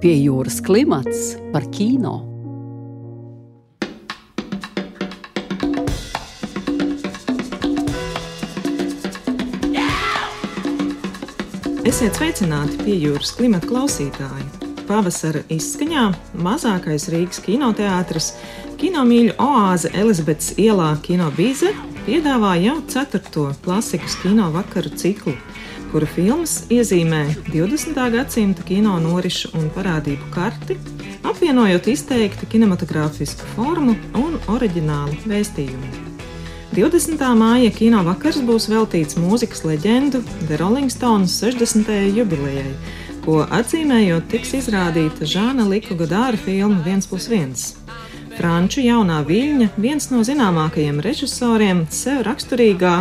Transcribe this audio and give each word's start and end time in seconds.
Pie 0.00 0.14
jūras 0.16 0.62
klimats 0.64 1.34
par 1.52 1.66
kino. 1.76 2.14
Esiet 11.84 12.16
sveicināti 12.16 12.80
pie 12.80 12.96
jūras 12.96 13.34
klimata 13.36 13.68
klausītāji. 13.68 14.48
Pavasara 14.88 15.44
izskaņā 15.52 16.06
mazākais 16.48 17.10
Rīgas 17.12 17.44
kinoteātris, 17.44 18.32
kinomīļu 18.80 19.36
oāze 19.36 19.92
Elizabetes 19.92 20.54
ielā 20.56 20.94
Kino 21.04 21.28
Bīze 21.36 21.76
piedāvā 22.08 22.56
jau 22.64 22.80
ceturto 22.88 23.50
klasikas 23.68 24.16
kino 24.24 24.48
vakaru 24.56 24.96
ciklu 24.96 25.36
kura 25.90 26.06
filmas 26.06 26.68
iezīmē 26.70 27.24
20. 27.50 27.96
gadsimta 28.14 28.62
kino 28.62 28.92
norisu 29.02 29.50
un 29.58 29.66
parādību 29.74 30.28
karti, 30.34 30.76
apvienojot 31.26 31.88
izteikti 31.90 32.46
kinematogrāfisku 32.52 33.48
formu 33.56 33.96
un 34.20 34.36
oriģinālu 34.54 35.18
vēstījumu. 35.30 35.90
20. 36.76 37.24
māja 37.34 37.72
kino 37.74 38.04
vakars 38.06 38.38
būs 38.46 38.68
veltīts 38.70 39.18
mūzikas 39.18 39.64
leģendu 39.66 40.22
The 40.46 40.60
Rolling 40.60 40.92
Stones 40.94 41.34
60. 41.42 41.90
jubilejai, 42.14 42.70
ko 43.24 43.40
atzīmējot 43.50 44.30
tiks 44.30 44.54
izrādīta 44.60 45.26
Žāna 45.26 45.66
Liku 45.66 45.98
Godāra 45.98 46.38
filma 46.38 46.84
1 46.86 47.10
plus 47.10 47.26
1. 47.26 47.58
Franču 48.38 48.86
jaunā 48.86 49.24
viļņa, 49.26 49.72
viens 49.82 50.06
no 50.14 50.22
zināmākajiem 50.24 51.02
režisoriem, 51.02 51.82
sev 51.90 52.22
raksturīgā 52.30 52.94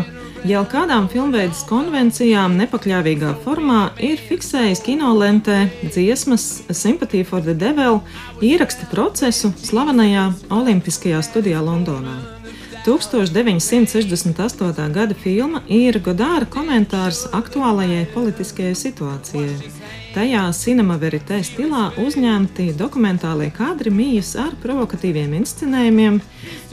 jau 0.47 0.61
kādām 0.71 1.07
filmveidas 1.11 1.65
konvencijām 1.67 2.55
nepakļāvīgā 2.59 3.33
formā 3.43 3.89
ir 4.03 4.21
fiksējis 4.29 4.83
kinolentē 4.85 5.59
dziesmas 5.83 6.47
Sympathy 6.71 7.25
for 7.27 7.43
the 7.43 7.55
Devil 7.57 8.01
ieraksta 8.41 8.87
procesu 8.93 9.51
slavenajā 9.59 10.29
Olimpiskajā 10.55 11.23
studijā 11.25 11.63
Londonā. 11.63 12.38
1968. 12.85 14.93
gada 14.93 15.13
filma 15.13 15.61
ir 15.67 15.99
Godāra 15.99 16.47
komentārs 16.49 17.25
aktuālajai 17.35 18.05
politiskajai 18.13 18.75
situācijai. 18.77 19.71
Tajā 20.13 20.47
cinema 20.57 20.95
verite 20.97 21.37
stilā 21.45 21.89
uzņemti 22.01 22.71
dokumentālie 22.79 23.51
kadri 23.53 23.91
mijas 23.93 24.31
ar 24.39 24.55
provokatīviem 24.63 25.35
inscenējumiem. 25.41 26.17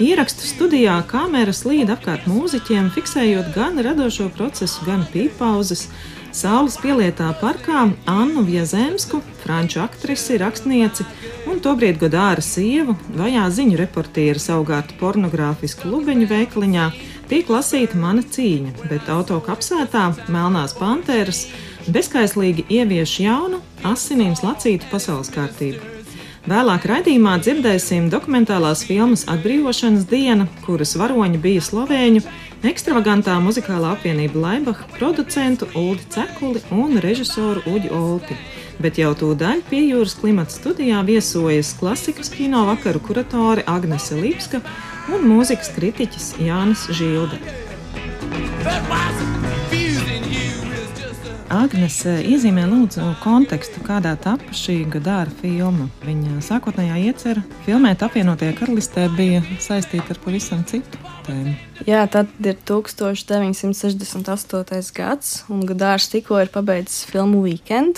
Ierakstu 0.00 0.48
studijā 0.48 0.96
kameras 1.10 1.64
līd 1.68 1.92
apkārt 1.92 2.28
mūziķiem, 2.30 2.88
fiksējot 2.94 3.50
gan 3.56 3.80
radošo 3.84 4.30
procesu, 4.38 4.86
gan 4.88 5.04
pīpauzes. 5.12 5.88
Saules 6.36 6.76
pielietā 6.80 7.28
parkā 7.40 7.86
Annu 8.08 8.44
Viezemsku, 8.44 9.20
franču 9.42 9.80
aktrisi, 9.84 10.36
rakstnieci 10.40 11.04
un 11.56 11.62
tobrīd 11.64 11.96
Godāra 11.96 12.42
sievu, 12.44 12.92
vajā 13.16 13.46
ziņu 13.56 13.78
reportieri 13.80 14.40
savukārt 14.42 14.92
pornogrāfisku 15.00 15.88
lubeņu 15.88 16.26
veikaliņā, 16.28 16.86
tiek 17.30 17.48
lasīta 17.48 17.96
mana 17.96 18.20
cīņa, 18.20 18.74
bet 18.90 19.08
autokapsētā 19.12 20.02
Melnās 20.28 20.76
Pantēras 20.76 21.46
bezskaislīgi 21.88 22.66
ievieš 22.76 23.14
jaunu, 23.24 23.62
asinīm 23.88 24.34
lacītu 24.44 24.90
pasaules 24.90 25.32
kārtību. 25.32 25.80
Vēlāk 26.46 26.84
raidījumā 26.90 27.38
dzirdēsim 27.40 28.10
dokumentālās 28.12 28.84
filmas 28.86 29.24
Atbrīvošanas 29.32 30.04
diena, 30.12 30.44
kuras 30.66 30.92
varoņi 31.00 31.40
bija 31.42 31.64
slovēņu, 31.64 32.22
ekstravagantā 32.68 33.38
muzikālā 33.42 33.96
apvienība 33.96 34.44
Laibaha, 34.44 34.92
producentu 34.98 35.72
Uldi 35.72 36.04
Cekuli 36.12 36.62
un 36.76 37.00
režisoru 37.02 37.64
Uģi 37.72 37.90
Olti. 37.96 38.36
Bet 38.82 38.98
jau 39.00 39.14
tūdaļ 39.16 39.62
pie 39.70 39.80
jūras 39.86 40.12
klimata 40.20 40.52
studijā 40.52 41.00
viesojas 41.06 41.72
klasikas 41.78 42.28
kino 42.32 42.66
vakaru 42.68 43.00
kuratore 43.00 43.64
Agnese 43.72 44.18
Lipska 44.20 44.60
un 45.12 45.24
mūzikas 45.24 45.72
kritiķis 45.76 46.34
Jānis 46.44 46.84
Žilde. 46.98 47.40
Agnēs 51.56 52.02
iezīmē 52.04 52.66
lūdzu 52.68 53.08
kontekstu, 53.22 53.80
kādā 53.86 54.12
tapa 54.20 54.52
šī 54.52 54.82
gada 54.92 55.22
filma. 55.40 55.88
Viņa 56.04 56.42
sākotnējā 56.44 56.98
iecerē 57.08 57.44
filmēt 57.64 58.04
apvienotajā 58.04 58.58
karalistē 58.58 59.08
bija 59.16 59.44
saistīta 59.62 60.12
ar 60.12 60.20
pavisam 60.26 60.66
citu 60.68 61.15
tēmu. 61.26 61.52
Jā, 61.88 62.02
tad 62.10 62.26
ir 62.40 62.56
1968. 62.68 64.92
gads, 64.96 65.28
un 65.52 65.58
Gudārs 65.68 66.06
tikko 66.12 66.34
ir 66.42 66.48
pabeidzis 66.54 67.00
filmu 67.10 67.38
Weekend. 67.44 67.94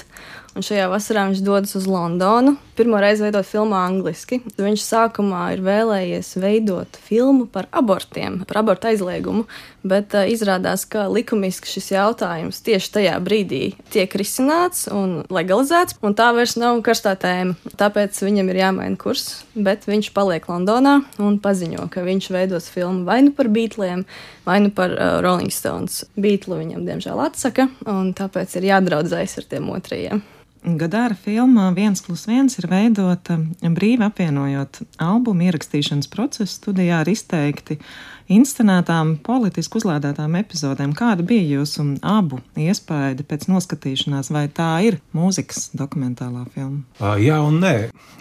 Un 0.58 0.64
šajā 0.66 0.88
vasarā 0.90 1.28
viņš 1.28 1.40
dodas 1.46 1.76
uz 1.78 1.84
Londonu. 1.86 2.56
Pirmo 2.74 2.98
reizi 2.98 3.22
veidot 3.22 3.46
filmu 3.46 3.76
angliski. 3.78 4.40
Viņš 4.58 4.82
sākumā 4.82 5.44
ir 5.54 5.60
vēlējies 5.62 6.32
veidot 6.42 6.98
filmu 7.04 7.46
par 7.50 7.68
abortiem, 7.70 8.40
par 8.48 8.64
abortu 8.64 8.90
aizliegumu, 8.90 9.44
bet 9.86 10.16
uh, 10.18 10.26
izrādās, 10.26 10.82
ka 10.90 11.06
likumiski 11.10 11.70
šis 11.70 11.92
jautājums 11.94 12.58
tieši 12.66 12.90
tajā 12.96 13.14
brīdī 13.22 13.62
tiek 13.94 14.14
risināts 14.18 14.88
un 14.90 15.20
legalizēts, 15.30 16.00
un 16.02 16.18
tā 16.18 16.32
vairs 16.34 16.56
nav 16.58 16.82
karstā 16.86 17.14
tēma. 17.18 17.54
Tāpēc 17.78 18.18
viņam 18.26 18.50
ir 18.50 18.60
jāmaina 18.64 18.98
kurs, 18.98 19.44
bet 19.54 19.86
viņš 19.86 20.10
paliek 20.16 20.50
Londonā 20.50 20.98
un 21.22 21.38
paziņo, 21.42 21.86
ka 21.94 22.02
viņš 22.06 22.30
veidos 22.34 22.66
filmu 22.74 23.06
vai 23.06 23.17
nu 23.26 23.34
par 23.36 23.50
Beatliem, 23.52 24.04
vai 24.46 24.58
nu 24.64 24.72
par 24.74 24.94
uh, 24.94 25.18
Rolling 25.24 25.52
Stones. 25.54 26.02
Beatlu 26.16 26.60
viņam 26.60 26.86
diemžēl 26.88 27.22
atsaka, 27.26 27.68
un 27.86 28.12
tāpēc 28.16 28.58
ir 28.58 28.70
jādraudzējas 28.72 29.38
ar 29.42 29.48
tiem 29.54 29.70
otrajiem. 29.74 30.24
Gadāra 30.58 31.14
filma 31.14 31.70
viens 31.72 32.02
plus 32.02 32.24
viens 32.26 32.58
ir 32.58 32.66
veidota 32.68 33.38
brīvi 33.62 34.02
apvienojot 34.04 34.80
albumu 35.00 35.46
ierakstīšanas 35.46 36.10
procesu 36.10 36.50
studijā 36.50 36.98
ar 37.04 37.08
izteikti 37.08 37.78
inscenētām, 38.32 39.16
politiski 39.24 39.80
uzlādētām 39.80 40.36
epizodēm. 40.38 40.92
Kāda 40.96 41.24
bija 41.26 41.58
jūsu 41.58 41.84
abu 42.04 42.40
iespēja 42.60 43.24
pēc 43.28 43.48
noskatīšanās, 43.48 44.30
vai 44.34 44.46
tā 44.52 44.68
ir 44.84 44.98
mūzikas 45.16 45.70
dokumentālā 45.78 46.44
filma? 46.54 46.82
Uh, 47.00 47.16
jā, 47.22 47.40
un 47.44 47.60
nē. 47.62 47.74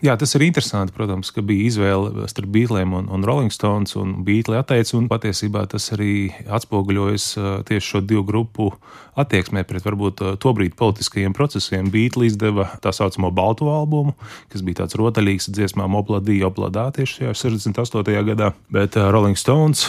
Jā, 0.06 0.16
tas 0.20 0.36
ir 0.38 0.48
interesanti, 0.48 0.96
protams, 0.96 1.32
ka 1.36 1.44
bija 1.46 1.68
izvēle 1.68 2.28
starp 2.32 2.52
Beatliem 2.54 2.96
un, 2.98 3.10
un 3.12 3.26
Rolling 3.28 3.54
Stones, 3.54 3.98
un 4.00 4.22
Beatles 4.28 4.64
atteica, 4.64 4.96
un 4.98 5.10
patiesībā 5.12 5.66
tas 5.72 5.92
arī 5.96 6.32
atspoguļojas 6.46 7.28
uh, 7.38 7.50
tieši 7.68 7.94
šo 7.96 8.04
divu 8.06 8.24
grupu 8.28 8.72
attieksmē 9.18 9.66
pret 9.68 9.86
varbūt 9.86 10.24
uh, 10.24 10.34
tobrīd 10.40 10.78
politiskajiem 10.80 11.36
procesiem. 11.36 11.92
Beatles 11.92 12.36
izdeva 12.36 12.70
tā 12.84 12.94
saucamo 12.96 13.34
balto 13.36 13.68
albumu, 13.74 14.16
kas 14.54 14.64
bija 14.64 14.84
tāds 14.84 14.98
rotaļīgs 15.00 15.52
dziesmām 15.52 15.98
Obladī, 16.00 16.40
Obladā 16.48 16.88
tieši 16.96 17.24
šajā 17.24 17.38
68. 17.44 18.16
gadā, 18.32 18.54
bet 18.72 18.96
Rolling 18.96 19.38
Stones 19.40 19.88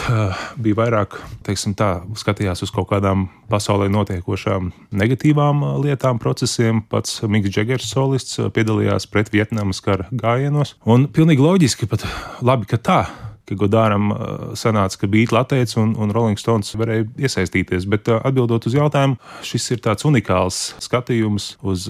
bija 0.59 0.77
vairāk, 0.79 1.17
teiksim, 1.45 1.75
tā, 1.77 1.99
skatījās 2.17 2.63
uz 2.65 2.73
kaut 2.73 2.89
kādām 2.91 3.27
pasaulē 3.51 3.89
notiekošām 3.93 4.71
negatīvām 4.91 5.63
eh, 5.63 5.77
lietām, 5.87 6.19
procesiem. 6.21 6.83
Pats 6.89 7.21
Mikls 7.27 7.55
Džegers, 7.55 7.89
solists, 7.93 8.39
eh, 8.39 8.51
piedalījās 8.53 9.09
pret 9.11 9.31
Vietnamas 9.33 9.81
kara 9.85 10.09
gājienos. 10.11 10.75
Un 10.89 11.07
pilnīgi 11.13 11.45
loģiski, 11.45 11.89
pat 11.89 12.05
labi, 12.45 12.69
ka 12.69 12.81
tā 12.81 13.01
ka 13.49 13.57
Godāram 13.59 14.11
sanāca, 14.59 15.01
ka 15.01 15.09
Beatles 15.11 15.41
atteica 15.41 15.79
un, 15.81 15.95
un 15.99 16.13
Rolling 16.15 16.39
Stones 16.39 16.75
varēja 16.77 17.07
iesaistīties. 17.25 17.87
Bet 17.89 18.11
atbildot 18.13 18.69
uz 18.69 18.77
jautājumu, 18.77 19.17
šis 19.45 19.71
ir 19.75 19.83
tāds 19.85 20.05
unikāls 20.07 20.61
skatījums 20.83 21.51
uz 21.65 21.87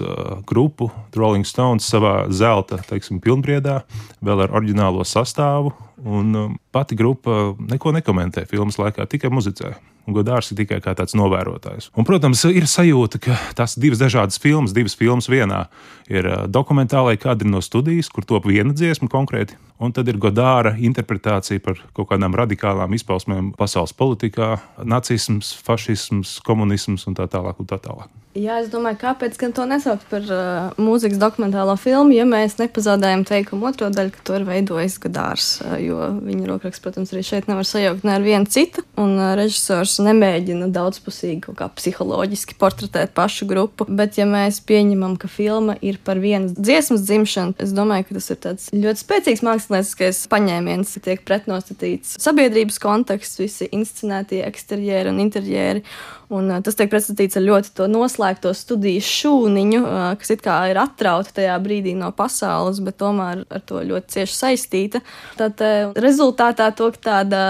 grupu 0.48 0.90
Rolling 1.16 1.48
Stones 1.48 1.88
savā 1.90 2.24
zelta 2.32 2.80
teiksim, 2.88 3.20
pilnbriedā, 3.22 3.82
vēl 4.24 4.46
ar 4.46 4.56
oriģinālo 4.56 5.06
sastāvu. 5.06 5.74
Un 6.00 6.56
pati 6.72 6.96
grupa 6.96 7.52
neko 7.60 7.92
nekomentē 7.92 8.46
filmas 8.48 8.80
laikā, 8.80 9.04
tikai 9.10 9.28
muzicē. 9.32 9.74
Godārs 10.10 10.48
ir 10.50 10.58
tikai 10.62 10.80
kā 10.82 10.94
tāds 10.96 11.14
novērotājs. 11.18 11.90
Un, 11.92 12.06
protams, 12.08 12.42
ir 12.48 12.64
sajūta, 12.70 13.20
ka 13.22 13.36
tās 13.58 13.76
divas 13.80 14.00
dažādas 14.00 14.40
filmas, 14.40 14.72
divas 14.74 14.96
filmas 14.98 15.28
vienā 15.30 15.66
ir 16.10 16.26
dokumentālai 16.48 17.18
kadri 17.20 17.50
no 17.50 17.60
studijas, 17.64 18.08
kur 18.08 18.24
top 18.26 18.48
viena 18.48 18.72
dziesma 18.74 19.10
konkrēti, 19.12 19.58
un 19.80 19.94
tad 19.96 20.08
ir 20.12 20.20
Godāra 20.20 20.74
interpretācija 20.78 21.62
par 21.64 21.80
kaut 21.96 22.10
kādām 22.12 22.36
radikālām 22.36 22.94
izpausmēm 22.96 23.52
pasaules 23.58 23.96
politikā, 23.96 24.56
nacisms, 24.84 25.54
fašisms, 25.66 26.38
komunisms 26.46 27.08
un 27.08 27.16
tā 27.18 27.28
tālāk. 27.30 27.60
Un 27.60 27.68
tā 27.68 27.80
tālāk. 27.80 28.10
Jā, 28.38 28.60
es 28.62 28.68
domāju, 28.70 28.94
kāpēc 29.00 29.34
gan 29.40 29.50
to 29.50 29.64
nesaukt 29.66 30.04
par 30.06 30.22
uh, 30.30 30.76
mūzikas 30.78 31.18
dokumentālo 31.18 31.72
filmu, 31.74 32.14
ja 32.14 32.22
mēs 32.28 32.60
nepazaudējam 32.60 33.24
teikumu 33.26 33.66
otro 33.72 33.88
daļu, 33.90 34.12
ka 34.14 34.22
to 34.28 34.36
ir 34.38 34.44
veidojis 34.46 35.00
Godārs, 35.02 35.48
uh, 35.64 35.72
jo 35.82 35.98
viņa 36.22 36.46
rokraksts, 36.46 36.82
protams, 36.84 37.10
arī 37.10 37.24
šeit 37.26 37.48
nevar 37.50 37.66
sajaukt 37.66 38.06
ne 38.06 38.14
ar 38.14 38.22
vienu 38.22 38.46
citu, 38.46 38.84
un 39.02 39.16
uh, 39.16 39.32
režisors 39.34 39.96
nemēģina 40.06 40.68
daudzpusīgi 40.70 41.40
kaut 41.48 41.58
kā 41.58 41.68
psiholoģiski 41.74 42.54
portretēt 42.60 43.16
pašu 43.18 43.48
grupu, 43.50 43.88
bet 43.90 44.20
ja 44.20 44.28
mēs 44.30 44.62
pieņemam, 44.62 45.18
ka 45.18 45.26
filma 45.26 45.74
ir 45.82 45.98
par 45.98 46.22
vienas 46.22 46.54
dziesmas 46.54 47.02
dzimšanu, 47.10 47.58
es 47.58 47.74
domāju, 47.74 48.12
ka 48.12 48.20
tas 48.20 48.30
ir 48.30 48.40
tāds 48.46 48.70
ļoti 48.70 49.06
spēcīgs 49.08 49.42
mākslas 49.42 49.69
mākslinieckais 49.70 50.22
paņēmiens, 50.30 50.94
tiek 51.04 51.22
pretnostatīts 51.26 52.16
sabiedrības 52.22 52.80
konteksts, 52.82 53.40
visi 53.40 53.68
inscenētie 53.74 54.42
eksterjeri 54.46 55.12
un 55.12 55.20
interjeri. 55.22 55.84
Un, 56.30 56.46
tas 56.62 56.76
tiek 56.78 56.90
pretstatīts 56.92 57.38
ar 57.40 57.42
ļoti 57.42 57.72
to 57.74 57.88
noslēgto 57.90 58.52
studiju 58.54 59.02
šūniņu, 59.02 59.80
kas 60.20 60.30
it 60.30 60.44
kā 60.44 60.60
ir 60.70 60.78
atrauta 60.78 61.34
tajā 61.40 61.56
brīdī 61.62 61.96
no 61.98 62.12
pasaules, 62.14 62.78
bet 62.86 63.00
tomēr 63.02 63.42
ar 63.50 63.64
to 63.66 63.82
ļoti 63.82 64.14
cieši 64.14 64.36
saistīta. 64.36 65.02
Tad 65.40 65.58
rezultātā 65.98 66.70
to 66.78 66.92
tāda 67.02 67.42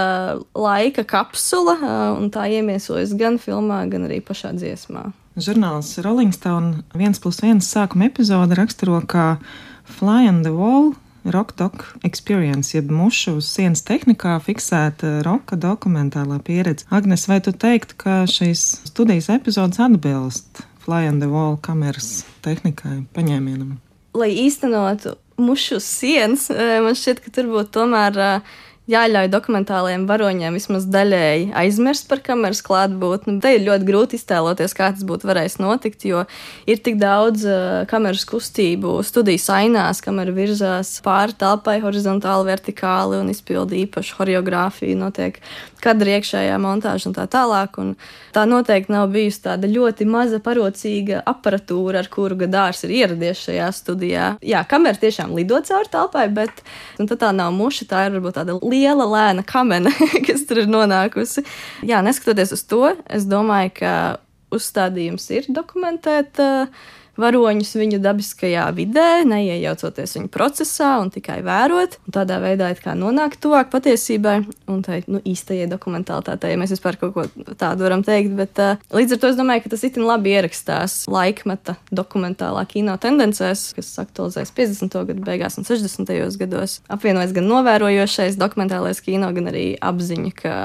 laika 0.57 1.05
kapsula, 1.05 1.77
un 2.17 2.33
tā 2.33 2.47
iemiesojas 2.57 3.13
gan 3.17 3.37
filmā, 3.41 3.83
gan 3.91 4.09
arī 4.09 4.17
pašā 4.25 4.55
dziesmā. 4.57 5.11
Žurnāls 5.37 5.93
Rolling 6.03 6.33
Stone 6.35 6.81
1 6.97 7.21
plus 7.23 7.39
1 7.45 7.61
sākuma 7.63 8.09
epizode 8.09 8.57
raksturo 8.57 8.97
kā 9.07 9.37
Fly 9.87 10.27
on 10.27 10.41
the 10.43 10.51
Wall 10.51 10.91
Rockdog 11.23 11.85
Experience, 12.07 12.73
jeb 12.77 12.89
mušu 12.91 13.37
uz 13.39 13.49
sienas 13.53 13.83
tehnikā 13.85 14.37
fiksēta 14.41 15.19
roka 15.25 15.57
dokumentālā 15.59 16.39
pieredze. 16.45 16.87
Agnes, 16.89 17.27
vai 17.29 17.39
tu 17.45 17.53
teiktu, 17.53 17.97
ka 18.01 18.21
šīs 18.29 18.63
studijas 18.89 19.29
epizodes 19.33 19.81
atbilst 19.81 20.65
Fly 20.81 21.05
on 21.07 21.19
the 21.21 21.29
Wall 21.29 21.59
kameras 21.61 22.23
tehnikai, 22.41 23.03
paņēmienam? 23.13 23.77
Lai 24.17 24.31
īstenotu 24.43 25.13
mušu 25.41 25.77
uz 25.77 25.85
sienas, 25.87 26.49
eh, 26.49 26.79
man 26.81 26.97
šķiet, 26.97 27.21
ka 27.23 27.33
tur 27.37 27.51
būtu 27.53 27.69
tomēr 27.77 28.17
uh, 28.17 28.57
jāļauj 28.91 29.29
dokumentālajiem 29.31 30.05
varoņiem 30.09 30.57
vismaz 30.57 30.85
daļēji 30.91 31.51
aizmirst 31.57 32.07
par 32.09 32.21
kameras 32.25 32.61
klātbūtni. 32.65 33.37
Te 33.43 33.53
ir 33.55 33.65
ļoti 33.65 33.87
grūti 33.87 34.19
iztēloties, 34.19 34.75
kā 34.77 34.91
tas 34.95 35.05
būtu 35.07 35.29
varējis 35.29 35.57
notikt, 35.63 36.05
jo 36.09 36.25
ir 36.69 36.81
tik 36.83 36.99
daudz 37.01 37.45
uh, 37.47 37.81
kameras 37.91 38.25
kustību 38.29 38.97
studijas 39.07 39.47
ainās, 39.55 40.03
kamera 40.03 40.33
virzās 40.35 40.97
pāri 41.05 41.37
telpai 41.39 41.79
horizontāli, 41.83 42.49
vertikāli 42.51 43.21
un 43.21 43.31
izpilda 43.33 43.77
īpašu 43.79 44.19
horeogrāfiju, 44.19 44.99
notiek 44.99 45.39
kadra 45.81 46.17
iekšējā 46.17 46.57
montāža 46.61 47.09
un 47.09 47.15
tā 47.17 47.25
tālāk. 47.31 47.77
Un 47.81 47.93
tā 48.35 48.45
noteikti 48.49 48.93
nav 48.93 49.09
bijusi 49.13 49.43
tāda 49.47 49.69
ļoti 49.71 50.07
maza 50.09 50.41
parocīga 50.43 51.23
aparatūra, 51.27 52.03
ar 52.03 52.09
kuru 52.11 52.37
gadārs 52.43 52.83
ir 52.85 52.95
ieradies 53.01 53.45
šajā 53.47 53.69
studijā. 53.75 54.27
Jā, 54.45 54.63
kamera 54.69 54.99
tiešām 55.01 55.33
lido 55.37 55.59
cauri 55.65 55.89
telpai, 55.91 56.27
bet 56.33 56.63
nu, 56.99 57.09
tā 57.09 57.31
nav 57.35 57.53
muša, 57.55 57.87
tā 57.89 58.05
ir 58.07 58.17
varbūt 58.17 58.39
tāda 58.39 58.57
liela 58.81 59.07
lēna 59.07 59.45
kamena, 59.47 59.93
kas 60.27 60.45
tur 60.49 60.63
ir 60.63 60.71
nonākusi. 60.71 61.45
Jā, 61.87 62.01
neskatoties 62.05 62.53
uz 62.57 62.65
to, 62.67 62.83
es 63.09 63.27
domāju, 63.29 63.75
ka 63.81 63.95
uzstādījums 64.55 65.29
ir 65.35 65.51
dokumentēt. 65.53 66.41
Uh, 66.41 66.97
varoņus 67.19 67.73
viņu 67.79 67.99
dabiskajā 68.01 68.65
vidē, 68.75 69.23
neiejaucoties 69.27 70.15
viņu 70.17 70.29
procesā 70.31 70.93
un 71.01 71.11
tikai 71.13 71.39
vērot. 71.45 71.97
Un 72.07 72.15
tādā 72.15 72.39
veidā 72.43 72.71
nonākt 72.97 73.41
tuvāk 73.43 73.71
patiesībai 73.73 74.37
un 74.71 74.81
tai 74.85 75.01
nu, 75.11 75.21
īstajai 75.27 75.67
dokumentālitātei, 75.71 76.53
ja 76.53 76.59
mēs 76.59 76.73
vispār 76.75 76.97
kaut 77.01 77.13
ko 77.15 77.25
tādu 77.59 77.85
varam 77.85 78.03
teikt. 78.05 78.33
Bet, 78.37 78.61
uh, 78.61 78.79
līdz 78.95 79.15
ar 79.15 79.21
to 79.21 79.31
es 79.31 79.39
domāju, 79.39 79.65
ka 79.65 79.73
tas 79.75 79.85
itin 79.87 80.07
labi 80.07 80.35
ierakstās 80.35 81.01
laikmeta 81.11 81.77
dokumentālā 81.91 82.63
kino 82.69 82.95
tendencēs, 83.01 83.71
kas 83.77 83.91
aktualizējas 84.05 84.55
50. 84.57 85.01
gadu 85.11 85.27
beigās 85.27 85.59
un 85.59 85.67
60. 85.67 86.15
gados. 86.41 86.79
Apvienojas 86.91 87.35
gan 87.35 87.49
novērojošais 87.51 88.39
dokumentālais 88.39 89.03
kino, 89.03 89.31
gan 89.35 89.51
arī 89.51 89.67
apziņa, 89.81 90.33
ka 90.37 90.55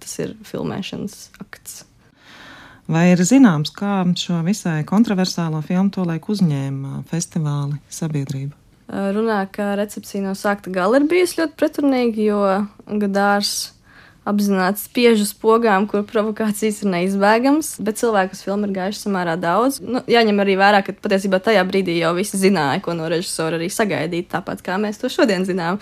tas 0.00 0.20
ir 0.20 0.36
filmēšanas 0.46 1.18
akts. 1.42 1.84
Vai 2.84 3.06
ir 3.14 3.22
zināms, 3.24 3.72
kā 3.72 4.02
šo 4.18 4.42
visai 4.44 4.82
kontroversālo 4.84 5.62
filmu 5.64 5.92
tolaik 5.94 6.28
uzņēma 6.28 7.04
festivāli 7.08 7.78
sabiedrība? 7.88 8.52
Runā, 8.92 9.38
ka 9.48 9.72
recepcija 9.80 10.20
no 10.26 10.34
sākta 10.36 10.72
gala 10.72 11.00
ir 11.00 11.06
bijusi 11.08 11.40
ļoti 11.40 11.56
pretrunīga, 11.56 12.20
jo 12.20 12.98
Gadārs 13.00 13.54
apzināti 14.28 14.80
spiež 14.80 15.22
uz 15.26 15.32
pogām, 15.36 15.86
kur 15.90 16.04
provokācijas 16.08 16.82
ir 16.82 16.92
neizbēgamas, 16.94 17.74
bet 17.84 18.00
cilvēku 18.00 18.36
uz 18.36 18.42
filmu 18.46 18.68
ir 18.68 18.74
gājuši 18.78 19.02
samērā 19.04 19.36
daudz. 19.40 19.80
Nu, 19.84 20.02
jāņem 20.08 20.40
arī 20.44 20.56
vērā, 20.60 20.80
ka 20.86 20.96
patiesībā 20.96 21.42
tajā 21.44 21.64
brīdī 21.68 21.98
jau 22.00 22.14
visi 22.16 22.40
zināja, 22.40 22.80
ko 22.84 22.96
no 22.96 23.08
režisora 23.12 23.60
arī 23.60 23.68
sagaidīt, 23.72 24.30
tāpat 24.32 24.64
kā 24.64 24.80
mēs 24.80 25.02
to 25.02 25.12
šodien 25.12 25.44
zinām. 25.48 25.80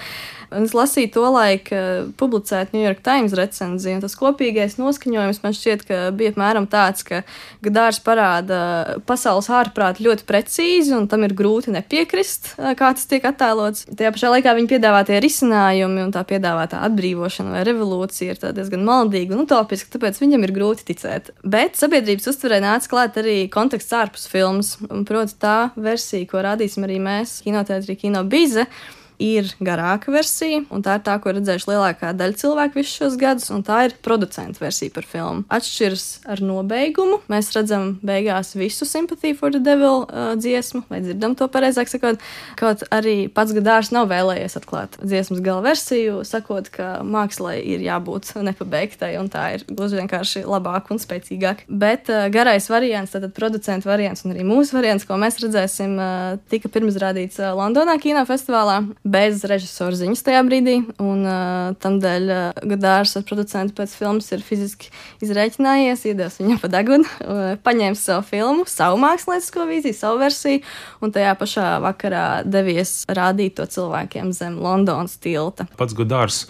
Un 0.52 0.66
es 0.66 0.74
lasīju 0.76 1.08
to 1.14 1.24
laiku 1.32 1.78
publicēt 2.20 2.74
New 2.74 2.82
York 2.82 3.00
Times 3.04 3.32
recenziju, 3.36 3.96
un 3.96 4.02
tas 4.04 4.16
kopīgais 4.18 4.76
noskaņojums 4.76 5.40
man 5.44 5.56
šķiet, 5.56 5.84
ka 5.88 6.00
bija 6.16 6.34
apmēram 6.34 6.66
tāds, 6.68 7.06
ka 7.08 7.22
Gadārs 7.64 8.02
parāda 8.04 8.98
pasaules 9.08 9.48
ārprātu 9.48 10.04
ļoti 10.04 10.26
precīzi, 10.28 10.92
un 10.96 11.08
tam 11.08 11.24
ir 11.24 11.32
grūti 11.38 11.72
nepiekrist, 11.72 12.52
kā 12.58 12.92
tas 12.92 13.08
tiek 13.08 13.24
attēlots. 13.28 13.86
Tajā 13.96 14.12
pašā 14.12 14.34
laikā 14.34 14.52
viņi 14.58 14.70
piedāvātie 14.74 15.22
risinājumi 15.24 16.04
un 16.04 16.12
tā 16.12 16.24
piedāvātā 16.28 16.82
atbrīvošana 16.90 17.56
vai 17.56 17.64
revolūcija 17.70 18.31
ir 18.32 18.56
diezgan 18.56 18.84
maldīga 18.87 19.37
un 19.37 19.44
utopiska, 19.44 19.93
tāpēc 19.96 20.20
viņam 20.23 20.46
ir 20.46 20.55
grūti 20.56 20.88
ticēt. 20.93 21.31
Bet 21.44 21.79
sabiedrības 21.81 22.31
uztverē 22.32 22.62
nāca 22.64 22.90
klāt 22.93 23.20
arī 23.23 23.37
konteksts 23.52 23.94
ārpus 23.96 24.26
filmas, 24.31 24.75
proti 25.08 25.38
tā 25.43 25.58
versija, 25.76 26.29
ko 26.31 26.43
rādīsim 26.44 26.88
arī 26.88 26.99
mēs, 27.02 27.40
kinoteātrī, 27.46 27.99
kino 28.06 28.25
bize 28.29 28.67
ir 29.23 29.50
garāka 29.62 30.12
versija, 30.12 30.62
un 30.73 30.82
tā 30.85 30.99
ir 30.99 31.05
tā, 31.06 31.17
ko 31.23 31.32
redzējuši 31.37 31.69
lielākā 31.70 32.12
daļa 32.17 32.38
cilvēku 32.41 32.81
visus 32.81 32.97
šos 33.00 33.19
gadus, 33.20 33.50
un 33.55 33.64
tā 33.67 33.87
ir 33.88 33.97
producenta 34.05 34.62
versija 34.62 34.93
par 34.94 35.06
filmu. 35.09 35.44
Atšķiras 35.53 36.06
ar 36.32 36.43
nobeigumu. 36.44 37.20
Mēs 37.32 37.53
redzam 37.56 37.97
beigās 38.05 38.55
visu 38.59 38.87
Sympathy 38.88 39.35
for 39.38 39.53
the 39.55 39.61
Devil 39.62 40.06
uh, 40.06 40.32
dziesmu, 40.38 40.85
vai 40.91 41.03
dzirdam 41.05 41.37
to 41.38 41.49
pareizāk 41.53 41.91
sakot, 41.93 42.23
kaut 42.59 42.85
arī 42.94 43.29
pats 43.32 43.55
gadārs 43.56 43.93
nav 43.94 44.11
vēlējies 44.12 44.59
atklāt 44.61 44.99
dziesmas 45.03 45.43
gala 45.44 45.64
versiju, 45.64 46.23
sakot, 46.29 46.70
ka 46.73 46.91
mākslai 47.06 47.59
ir 47.75 47.85
jābūt 47.85 48.35
nepabeigtai, 48.43 49.14
un 49.20 49.31
tā 49.32 49.49
ir 49.56 49.67
gluži 49.70 50.00
vienkārši 50.00 50.44
labāk 50.49 50.91
un 50.93 51.00
spēcīgāk. 51.03 51.67
Bet 51.69 52.11
uh, 52.12 52.26
garais 52.32 52.69
variants, 52.73 53.14
tātad 53.14 53.35
producenta 53.37 53.91
variants 53.91 54.26
un 54.26 54.35
arī 54.35 54.47
mūsu 54.47 54.76
variants, 54.76 55.06
ko 55.09 55.19
mēs 55.20 55.41
redzēsim, 55.43 55.97
uh, 55.99 56.38
tika 56.53 56.70
pirms 56.73 56.99
rādīts 57.03 57.41
uh, 57.43 57.53
Londonā 57.59 57.99
kinofestivālā 58.03 58.81
bez 59.04 59.43
režisora 59.49 59.96
ziņas 59.99 60.22
tajā 60.26 60.43
brīdī. 60.46 60.76
Un, 61.02 61.25
uh, 61.26 61.75
tam 61.82 61.99
dēļ 62.02 62.28
uh, 62.31 62.60
Gadārs 62.72 63.16
ar 63.19 63.26
producentu 63.28 63.76
pēc 63.81 63.94
filmas 63.99 64.31
ir 64.34 64.44
fiziski 64.46 64.93
izreikinājies, 65.25 66.04
iedevis 66.08 66.38
viņam 66.40 66.60
pa 66.62 66.70
degunu, 66.72 67.08
uh, 67.25 67.43
paņēmis 67.66 68.04
savu 68.08 68.26
filmu, 68.28 68.66
savu 68.70 69.00
māksliniecisko 69.02 69.66
vīziju, 69.70 69.99
savu 69.99 70.22
versiju, 70.22 70.62
un 71.02 71.14
tajā 71.14 71.34
pašā 71.40 71.66
vakarā 71.82 72.26
devies 72.46 73.02
rādīt 73.10 73.58
to 73.58 73.66
cilvēkiem 73.66 74.31
zem 74.37 74.60
Londonas 74.62 75.19
tilta. 75.22 75.66
Pats 75.78 75.99
Gadārs 75.99 76.44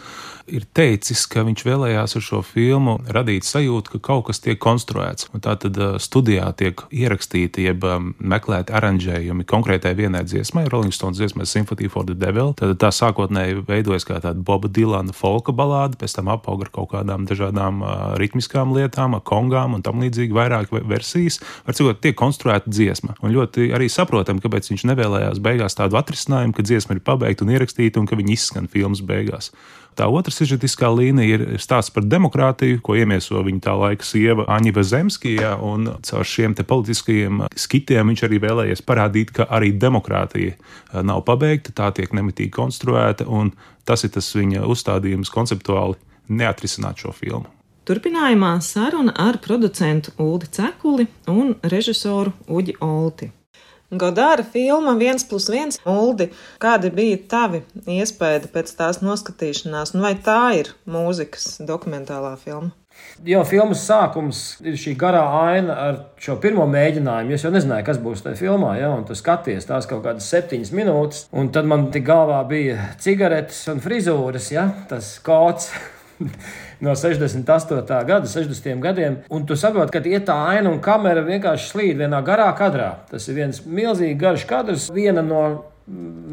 ir 0.53 0.67
teicis, 0.77 1.25
ka 1.31 1.45
viņš 1.47 1.65
vēlējās 1.67 2.17
ar 2.19 2.25
šo 2.25 2.41
filmu 2.45 2.99
radīt 3.13 3.47
sajūtu, 3.49 3.95
ka 3.95 4.01
kaut 4.11 4.27
kas 4.29 4.43
tiek 4.45 4.61
konstruēts. 4.63 5.29
Un 5.33 5.43
tā 5.45 5.55
tad 5.61 5.79
uh, 5.81 5.97
studijā 6.03 6.51
tiek 6.59 6.85
ierakstīti, 6.93 7.65
jeb 7.69 7.85
um, 7.89 8.13
meklēti 8.21 8.75
aranžējumi 8.77 9.47
konkrētai 9.49 9.95
vienai 9.99 10.25
dziesmai, 10.29 10.67
Rolling 10.73 10.95
Stones 10.95 11.21
dziesmai 11.21 11.47
Symphony 11.49 11.89
for 11.93 12.07
the 12.09 12.17
Devil. 12.19 12.53
Tad 12.59 12.77
tā 12.83 12.93
sākotnēji 12.95 13.65
veidojas 13.69 14.07
kā 14.09 14.21
tāda 14.23 14.45
Boba 14.45 14.69
Dilana 14.69 15.17
folka 15.17 15.55
balāde, 15.57 15.99
pēc 16.01 16.19
tam 16.19 16.31
apauga 16.33 16.69
ar 16.69 16.73
kaut 16.75 16.93
kādām 16.93 17.27
dažādām 17.29 17.83
uh, 17.83 17.93
ritmiskām 18.21 18.75
lietām, 18.77 19.17
kongām 19.25 19.79
un 19.79 19.85
tam 19.85 20.03
līdzīgi 20.05 20.37
vairāk 20.37 20.73
versijas. 20.89 21.41
Var 21.67 21.79
cikot, 21.79 22.03
tiek 22.05 22.19
konstruēta 22.19 22.71
dziesma. 22.73 23.17
Un 23.25 23.35
ļoti 23.35 23.71
arī 23.77 23.89
saprotam, 23.93 24.43
kāpēc 24.43 24.73
viņš 24.73 24.87
nevēlējās 24.93 25.43
beigās 25.43 25.79
tādu 25.79 25.99
atrisinājumu, 26.01 26.57
ka 26.57 26.67
dziesma 26.67 26.99
ir 26.99 27.05
pabeigta 27.07 27.47
un 27.47 27.55
ierakstīta 27.55 28.01
un 28.03 28.09
ka 28.11 28.19
viņi 28.19 28.37
izskan 28.37 28.69
filmas 28.73 29.05
beigās. 29.05 29.53
Tā 29.99 30.07
otra 30.09 30.33
sižetiskā 30.33 30.89
līnija 30.89 31.37
ir 31.37 31.43
stāsts 31.61 31.93
par 31.93 32.07
demokrātiju, 32.09 32.81
ko 32.85 32.97
iemieso 32.97 33.43
viņa 33.45 33.61
tā 33.67 33.75
laika 33.77 34.07
sieva 34.07 34.47
Aņiva 34.55 34.85
Zemskija, 34.89 35.57
un 35.61 35.91
caur 36.07 36.29
šiem 36.29 36.57
politiskajiem 36.57 37.43
skitiem 37.59 38.13
viņš 38.13 38.25
arī 38.29 38.41
vēlējies 38.43 38.85
parādīt, 38.89 39.35
ka 39.37 39.49
arī 39.53 39.73
demokrātija 39.77 40.57
nav 41.05 41.25
pabeigta, 41.29 41.75
tā 41.77 41.91
tiek 41.97 42.15
nemitīgi 42.17 42.55
konstruēta, 42.57 43.29
un 43.29 43.53
tas 43.85 44.05
ir 44.05 44.15
tas 44.17 44.31
viņa 44.37 44.65
uzstādījums 44.65 45.33
konceptuāli 45.33 46.01
neatrisināt 46.33 47.05
šo 47.05 47.13
filmu. 47.17 47.51
Turpinājumā 47.83 48.55
saruna 48.63 49.13
ar 49.19 49.41
producentu 49.43 50.15
Uldi 50.23 50.49
Cekuli 50.55 51.09
un 51.29 51.57
režisoru 51.67 52.31
Uģi 52.47 52.79
Olti. 52.81 53.33
Godāra 53.93 54.41
filma 54.41 54.95
viens 54.97 55.25
plus 55.29 55.51
viens. 55.53 55.77
Uldi, 55.85 56.31
kādi 56.63 56.89
bija 56.95 57.19
tavi 57.29 57.61
iespēja 57.85 58.47
pēc 58.53 58.73
tās 58.79 59.03
noskatīšanās, 59.05 59.93
nu 59.93 60.07
vai 60.07 60.15
tā 60.17 60.55
ir 60.63 60.73
mūzikas 60.89 61.59
dokumentālā 61.69 62.33
filma? 62.41 62.73
Jau 63.27 63.43
filmas 63.47 63.83
sākums 63.87 64.41
ir 64.65 64.75
šī 64.81 64.95
garā 64.99 65.23
aina 65.43 65.77
ar 65.77 65.99
šo 66.23 66.39
pirmo 66.41 66.65
mēģinājumu. 66.71 67.37
Es 67.37 67.45
jau 67.45 67.53
nezināju, 67.53 67.87
kas 67.87 68.01
būs 68.03 68.25
tajā 68.25 68.39
filmā, 68.41 68.75
ja, 68.81 68.91
un 68.97 69.05
tu 69.09 69.17
skaties 69.19 69.69
tās 69.69 69.89
kaut 69.91 70.03
kādas 70.07 70.29
septiņas 70.33 70.73
minūtes. 70.77 71.27
Un 71.37 71.53
tad 71.55 71.69
man 71.69 71.91
tik 71.95 72.07
galvā 72.09 72.41
bija 72.49 72.93
cigaretes 73.03 73.61
un 73.73 73.85
frizūras, 73.85 74.51
ja, 74.55 74.69
tas 74.91 75.15
kods. 75.25 75.71
no 76.83 76.97
68. 76.99 78.05
gada, 78.07 78.27
60. 78.27 78.81
gadiem. 78.83 79.19
Un 79.31 79.47
tu 79.47 79.57
saproti, 79.57 79.95
ka 79.95 80.03
iet 80.03 80.27
tā 80.29 80.37
aina 80.51 80.71
un 80.73 80.81
kamera 80.83 81.23
vienkārši 81.25 81.71
slīd 81.71 82.01
vienā 82.03 82.23
garā 82.27 82.51
kadrā. 82.59 82.95
Tas 83.11 83.29
ir 83.31 83.39
viens 83.39 83.63
milzīgi 83.65 84.19
garš 84.19 84.47
kadrs, 84.51 84.89
viena 84.91 85.23
no 85.23 85.43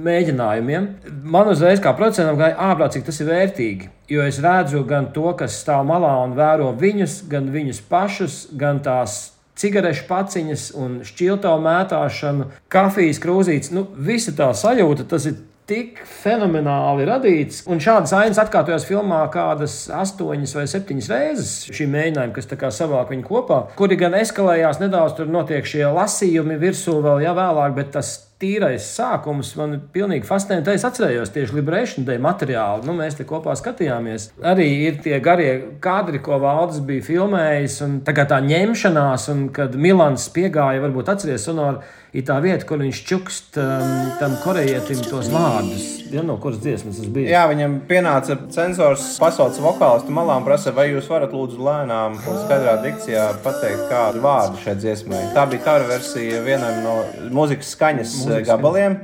mēģinājumiem. 0.09 0.87
Man 1.29 1.49
uzreiz 1.53 1.81
kā 1.83 1.93
producentam 1.97 2.37
gāja 2.39 2.57
ārprāt, 2.69 2.95
cik 2.95 3.07
tas 3.07 3.19
ir 3.21 3.29
vērtīgi. 3.29 3.89
Jo 4.09 4.25
es 4.25 4.39
redzu 4.41 4.83
gan 4.89 5.09
to, 5.13 5.27
kas 5.37 5.57
stāv 5.61 5.85
malā 5.89 6.11
un 6.23 6.37
vēro 6.37 6.71
viņus, 6.77 7.23
gan 7.29 7.49
viņus 7.53 7.83
pašus, 7.89 8.39
gan 8.57 8.81
tās 8.85 9.19
cigarešu 9.59 10.05
paciņas 10.07 10.65
un 10.79 10.99
šķilto 11.07 11.51
mētāšanu, 11.63 12.47
kafijas 12.71 13.19
krūzītes. 13.21 13.73
Nu, 13.75 13.85
visa 13.93 14.33
tā 14.37 14.51
sajūta, 14.55 15.07
tas 15.09 15.27
ir 15.29 15.41
tik 15.69 15.99
fenomenāli 16.23 17.05
radīts. 17.09 17.63
Un 17.69 17.81
šādas 17.83 18.13
ainas 18.17 18.39
atkārtojas 18.41 18.87
filmā 18.87 19.21
kādas 19.33 19.81
astoņas 19.93 20.55
vai 20.57 20.65
septiņas 20.71 21.11
reizes. 21.13 21.51
Šī 21.75 21.89
mēģinājuma, 21.91 22.33
kas 22.35 22.79
savāk 22.79 23.13
viņu 23.13 23.27
kopā, 23.27 23.61
kuri 23.79 23.99
gan 23.99 24.17
eskalējās 24.19 24.81
nedaudz, 24.81 25.17
tur 25.19 25.29
notiek 25.31 25.67
šie 25.67 25.85
lasījumi 25.93 26.57
virsū 26.61 26.99
vēl 27.05 27.23
jau 27.27 27.37
vēlāk, 27.37 27.77
bet 27.77 27.93
tas 27.97 28.15
tīrais 28.39 28.85
sākums 28.95 29.51
man 29.59 29.75
pilnīgi 29.93 30.27
fascinēja. 30.27 30.75
Es 30.77 30.85
atcerējos 30.87 31.33
tieši 31.35 31.57
Liberation 31.57 32.07
Day 32.07 32.21
materiālu. 32.23 32.85
Nu, 32.87 32.95
mēs 32.95 33.17
te 33.19 33.27
kopā 33.27 33.55
skatījāmies. 33.59 34.29
Arī 34.39 34.67
ir 34.87 34.99
tie 35.03 35.19
garie 35.23 35.51
kadri, 35.83 36.21
ko 36.23 36.39
Valdis 36.41 36.79
bija 36.85 37.05
filmējis. 37.09 37.79
Un 37.85 37.99
tā 38.07 38.15
tā 38.19 38.39
ņemšanās, 38.45 39.29
un 39.33 39.47
kad 39.55 39.75
Milans 39.75 40.29
piegāja, 40.35 40.83
varbūt 40.85 41.11
atceries 41.15 41.47
sonoru 41.49 41.83
ir 42.15 42.25
tā 42.25 42.39
vieta, 42.41 42.65
kur 42.65 42.81
viņš 42.81 42.99
čukst 43.05 43.57
um, 43.61 43.89
tam 44.21 44.35
korejietim 44.43 45.01
tos 45.05 45.29
vārdus. 45.29 45.85
Ja, 46.09 46.23
no 46.25 46.39
kuras 46.41 46.57
dziesmas 46.63 46.97
tas 46.97 47.09
bija? 47.13 47.29
Jā, 47.29 47.41
viņam 47.51 47.75
pienāca 47.89 48.37
cenzors, 48.53 49.03
pasaules 49.21 49.59
vokālistu 49.61 50.13
malā 50.15 50.39
un 50.39 50.47
prasa, 50.47 50.73
vai 50.73 50.87
jūs 50.89 51.09
varat 51.11 51.35
lūdzu 51.35 51.61
lēnām 51.61 52.17
un 52.17 52.39
skaidrā 52.45 52.79
dikcijā 52.81 53.27
pateikt 53.45 53.85
kādu 53.91 54.23
vārdu 54.23 54.57
šai 54.63 54.73
dziesmai. 54.79 55.21
Tā 55.35 55.45
bija 55.51 55.67
kara 55.67 55.85
versija 55.89 56.41
vienam 56.45 56.81
no 56.81 56.95
mūzikas 57.35 57.75
skaņas 57.75 58.15
Mūzikas 58.29 58.51
gabaliem. 58.53 58.99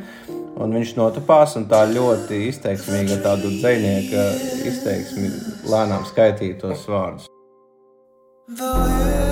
Un 0.56 0.72
viņš 0.72 0.96
notupās 0.96 1.58
un 1.60 1.68
tā 1.68 1.82
ļoti 1.92 2.46
izteiksmīgi, 2.48 3.20
tādu 3.26 3.52
dzinieka 3.58 4.30
izteiksmi, 4.72 5.34
lēnām 5.68 6.08
skaitīja 6.08 6.62
tos 6.64 6.88
vārdus. 6.88 7.28
The 8.48 9.25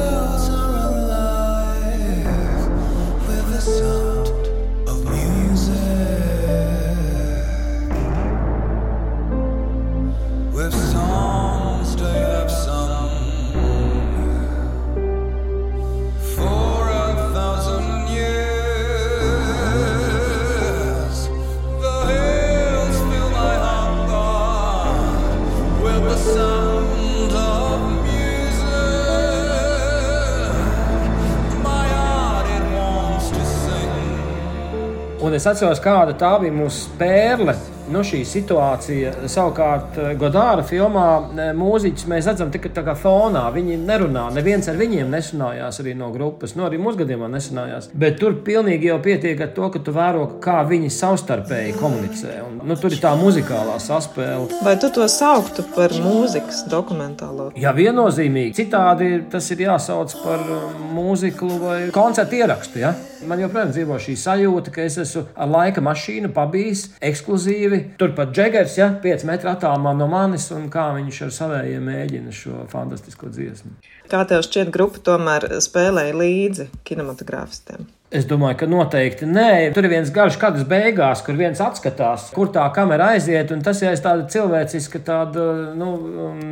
Un 35.33 35.39
es 35.39 35.47
atceros, 35.49 35.79
kāda 35.81 36.13
tā 36.13 36.29
bija 36.43 36.53
mūsu 36.53 36.83
spēle 36.91 37.55
nu, 37.91 38.01
šī 38.05 38.21
situācija, 38.27 39.11
savukārt, 39.31 39.97
eh, 39.97 40.13
Godāra 40.19 40.63
filmā 40.67 41.07
eh, 41.19 41.51
mūziķus 41.57 42.07
mēs 42.09 42.27
redzam 42.29 42.51
tikai 42.53 42.71
tā 42.75 42.83
kā 42.85 42.95
fonā. 42.99 43.43
Viņi 43.53 43.77
nerunā, 43.83 44.27
neviens 44.35 44.67
ar 44.71 44.79
viņiem 44.79 45.11
nesanājās 45.13 45.81
arī 45.83 45.95
no 45.97 46.09
grupas. 46.13 46.55
Nu, 46.57 46.65
arī 46.67 46.79
mūsu 46.81 47.03
gadījumā 47.03 47.29
nesanājās. 47.33 47.89
Bet 47.93 48.19
tur 48.21 48.37
pilnīgi 48.45 48.89
jau 48.91 48.99
pietiek 49.03 49.41
ar 49.43 49.53
to, 49.55 49.69
ka 49.73 49.81
tu 49.83 49.95
vēro, 49.95 50.25
kā 50.43 50.61
viņi 50.69 50.91
savstarpēji 50.93 51.77
komunicē. 51.79 52.37
Un, 52.47 52.59
nu, 52.67 52.77
tur 52.79 52.93
ir 52.93 53.01
tā 53.03 53.13
muzikālā 53.19 53.79
saspēle. 53.83 54.61
Vai 54.65 54.75
tu 54.81 54.91
to 54.93 55.07
sauktu 55.11 55.65
par 55.75 55.95
mūzikas 56.03 56.65
dokumentālo? 56.71 57.51
Jā, 57.59 57.75
viennozīmīgi. 57.75 58.55
Citādi 58.63 59.11
tas 59.31 59.49
ir 59.53 59.65
jāsauc 59.67 60.15
par 60.23 60.45
um, 60.45 60.85
mūziklu 60.99 61.59
vai 61.61 61.79
koncertu 61.95 62.39
ierakstu. 62.41 62.83
Ja? 62.83 62.93
Man 63.27 63.39
joprojām 63.39 63.71
dzīvo 63.71 63.97
šī 64.03 64.17
sajūta, 64.19 64.71
ka 64.73 64.83
es 64.83 64.97
esmu 64.99 65.25
ar 65.39 65.51
laika 65.51 65.83
mašīnu 65.83 66.33
pabijis 66.35 66.89
ekskluzīvi 67.03 67.82
Turpat 67.99 68.33
Džegers, 68.35 68.77
ja 68.77 68.89
5 69.03 69.25
metru 69.29 69.51
attālumā 69.53 69.93
no 69.97 70.07
manis, 70.11 70.49
un 70.55 70.69
kā 70.73 70.89
viņš 70.97 71.21
ar 71.27 71.33
savējiem 71.37 71.89
mēģina 71.89 72.35
šo 72.35 72.63
fantastisko 72.71 73.31
dziesmu. 73.33 73.75
Kā 74.11 74.23
tev 74.29 74.43
šķiet, 74.45 74.71
grupa 74.73 75.01
tomēr 75.11 75.47
spēlēja 75.63 76.15
līdzi 76.19 76.69
kinematogrāfistiem? 76.87 77.87
Es 78.13 78.27
domāju, 78.29 78.59
ka 78.59 78.67
noteikti 78.69 79.25
nē. 79.25 79.71
Tur 79.73 79.87
ir 79.87 79.95
viens 79.95 80.09
garš 80.13 80.35
kadrs 80.37 80.67
beigās, 80.69 81.23
kur 81.25 81.33
viens 81.33 81.57
atskatās, 81.65 82.27
kur 82.35 82.51
tā 82.53 82.67
kamera 82.75 83.07
aiziet. 83.15 83.49
Tas 83.65 83.79
ir 83.81 83.95
tāda 84.03 84.27
cilvēciska, 84.29 84.99
tāda, 85.07 85.45
nu, 85.73 85.87
um, 86.27 86.51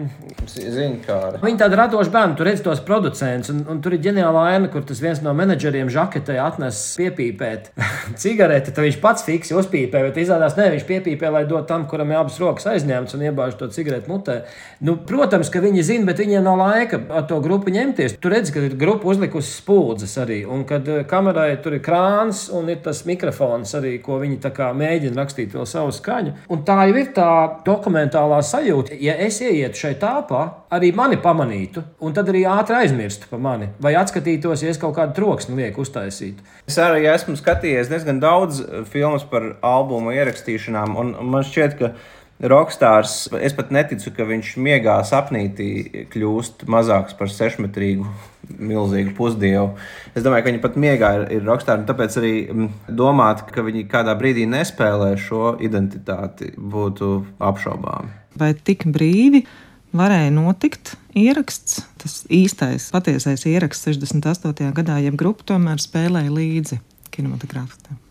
ziņkāra. 0.49 1.37
Viņi 1.43 1.59
tādi 1.61 1.77
radoši 1.77 2.13
bērni, 2.15 2.37
tur 2.39 2.49
redz 2.49 2.63
tos 2.65 2.81
producentus, 2.87 3.51
un, 3.53 3.59
un 3.69 3.81
tur 3.85 3.93
ir 3.93 4.01
ģeniāla 4.07 4.45
aina, 4.55 4.71
kur 4.73 4.81
tas 4.89 5.03
viens 5.03 5.21
no 5.21 5.35
menedžeriem 5.37 5.91
žaketē 5.93 6.39
atnes 6.41 6.79
piepīpēt 6.97 7.69
cigareti. 8.23 8.73
Tad 8.73 8.81
viņš 8.87 8.97
pats 9.05 9.27
fiksi 9.29 9.53
uzpīpē, 9.61 10.01
bet 10.07 10.17
izrādās, 10.23 10.57
ne, 10.57 10.71
viņš 10.73 10.87
piepīpē, 10.89 11.29
lai 11.29 11.43
dot 11.45 11.69
tam, 11.69 11.85
kuram 11.91 12.09
ir 12.09 12.23
abas 12.23 12.41
rokas 12.41 12.71
aizņemtas 12.73 13.19
un 13.19 13.27
iebāž 13.29 13.59
to 13.61 13.69
cigareti 13.69 14.09
mutē. 14.09 14.39
Nu, 14.81 14.97
protams, 14.97 15.53
ka 15.53 15.61
viņi 15.61 15.85
zina, 15.91 16.09
bet 16.09 16.25
viņiem 16.25 16.49
nav 16.49 16.57
laika 16.63 17.03
ar 17.13 17.29
to 17.29 17.37
grupu 17.45 17.69
ņemties. 17.77 18.17
Tur 18.17 18.33
redz, 18.33 18.49
ka 18.49 18.65
ir 18.65 18.73
grupa 18.81 19.13
uzlikusi 19.13 19.53
spuldzes 19.59 20.17
arī, 20.25 20.41
un 20.49 20.65
kad 20.65 20.89
eh, 20.89 21.05
kamerai 21.05 21.50
vai 21.51 21.59
tur 21.63 21.75
ir 21.75 21.83
krāns 21.83 22.45
un 22.55 22.69
ir 22.71 22.79
tas 22.85 23.03
mikrofons 23.07 23.75
arī, 23.79 23.97
ko 24.03 24.19
viņi 24.21 24.39
mēģina 24.81 25.17
rakstīt 25.19 25.55
vēl 25.55 25.67
savu 25.67 25.91
skaņu. 25.95 26.33
Un 26.53 26.63
tā 26.67 26.77
jau 26.87 26.97
ir 26.97 27.11
tā 27.15 27.31
dokumentālā 27.65 28.41
sajūta. 28.45 28.95
Ja 29.01 29.17
es 29.19 29.41
ieietu 29.41 29.83
šeit 29.85 29.99
tāpā, 30.01 30.43
arī 30.71 30.91
mani 30.95 31.19
pamanītu, 31.21 31.83
un 32.01 32.15
tad 32.15 32.31
arī 32.31 32.45
ātri 32.49 32.77
aizmirstu 32.81 33.29
par 33.31 33.41
mani, 33.43 33.69
vai 33.81 33.93
atskatītos, 33.99 34.63
ja 34.63 34.71
es 34.71 34.79
kaut 34.81 34.95
kādu 34.97 35.15
troksni 35.17 35.57
lieku 35.59 35.83
uztaisītu. 35.85 36.45
Es 36.69 36.79
arī 36.81 37.05
esmu 37.11 37.35
skatījies 37.39 37.91
diezgan 37.91 38.21
daudz 38.23 38.63
filmu 38.91 39.19
par 39.31 39.55
albumu 39.65 40.13
ierakstīšanām, 40.15 40.97
un 40.97 41.13
man 41.33 41.45
šķiet, 41.47 41.77
ka 41.79 41.93
Rokstārs, 42.41 43.27
es 43.37 43.53
pat 43.53 43.69
neticu, 43.69 44.09
ka 44.15 44.25
viņš 44.25 44.55
miegā 44.65 44.95
sapnītī 45.05 46.05
kļūst 46.09 46.63
mazāks 46.71 47.13
par 47.19 47.29
sešmetrīgu, 47.29 48.07
milzīgu 48.57 49.13
pusdievu. 49.17 49.67
Es 50.15 50.25
domāju, 50.25 50.47
ka 50.47 50.49
viņi 50.49 50.63
pat 50.63 50.79
miegā 50.81 51.11
ir, 51.19 51.27
ir 51.37 51.45
rokstāri, 51.45 51.85
tāpēc 51.85 52.17
arī 52.17 52.33
mm, 52.49 52.71
domāt, 52.97 53.45
ka 53.53 53.61
viņi 53.67 53.85
kādā 53.91 54.17
brīdī 54.17 54.47
nespēlē 54.49 55.13
šo 55.21 55.55
identitāti, 55.61 56.49
būtu 56.57 57.13
apšaubāmi. 57.51 58.17
Vai 58.41 58.53
tik 58.57 58.87
brīvi 58.89 59.45
varēja 59.93 60.33
notikt 60.33 60.95
ieraksts, 61.13 61.83
tas 62.01 62.21
īstais, 62.25 62.89
patiesais 62.95 63.45
ieraksts 63.53 63.91
68. 63.91 64.71
gadā, 64.81 64.97
jeb 65.05 65.19
grupa 65.19 65.45
tomēr 65.53 65.83
spēlēja 65.83 66.33
līdzi 66.33 66.81
kinematogrāfistiem? 67.13 68.01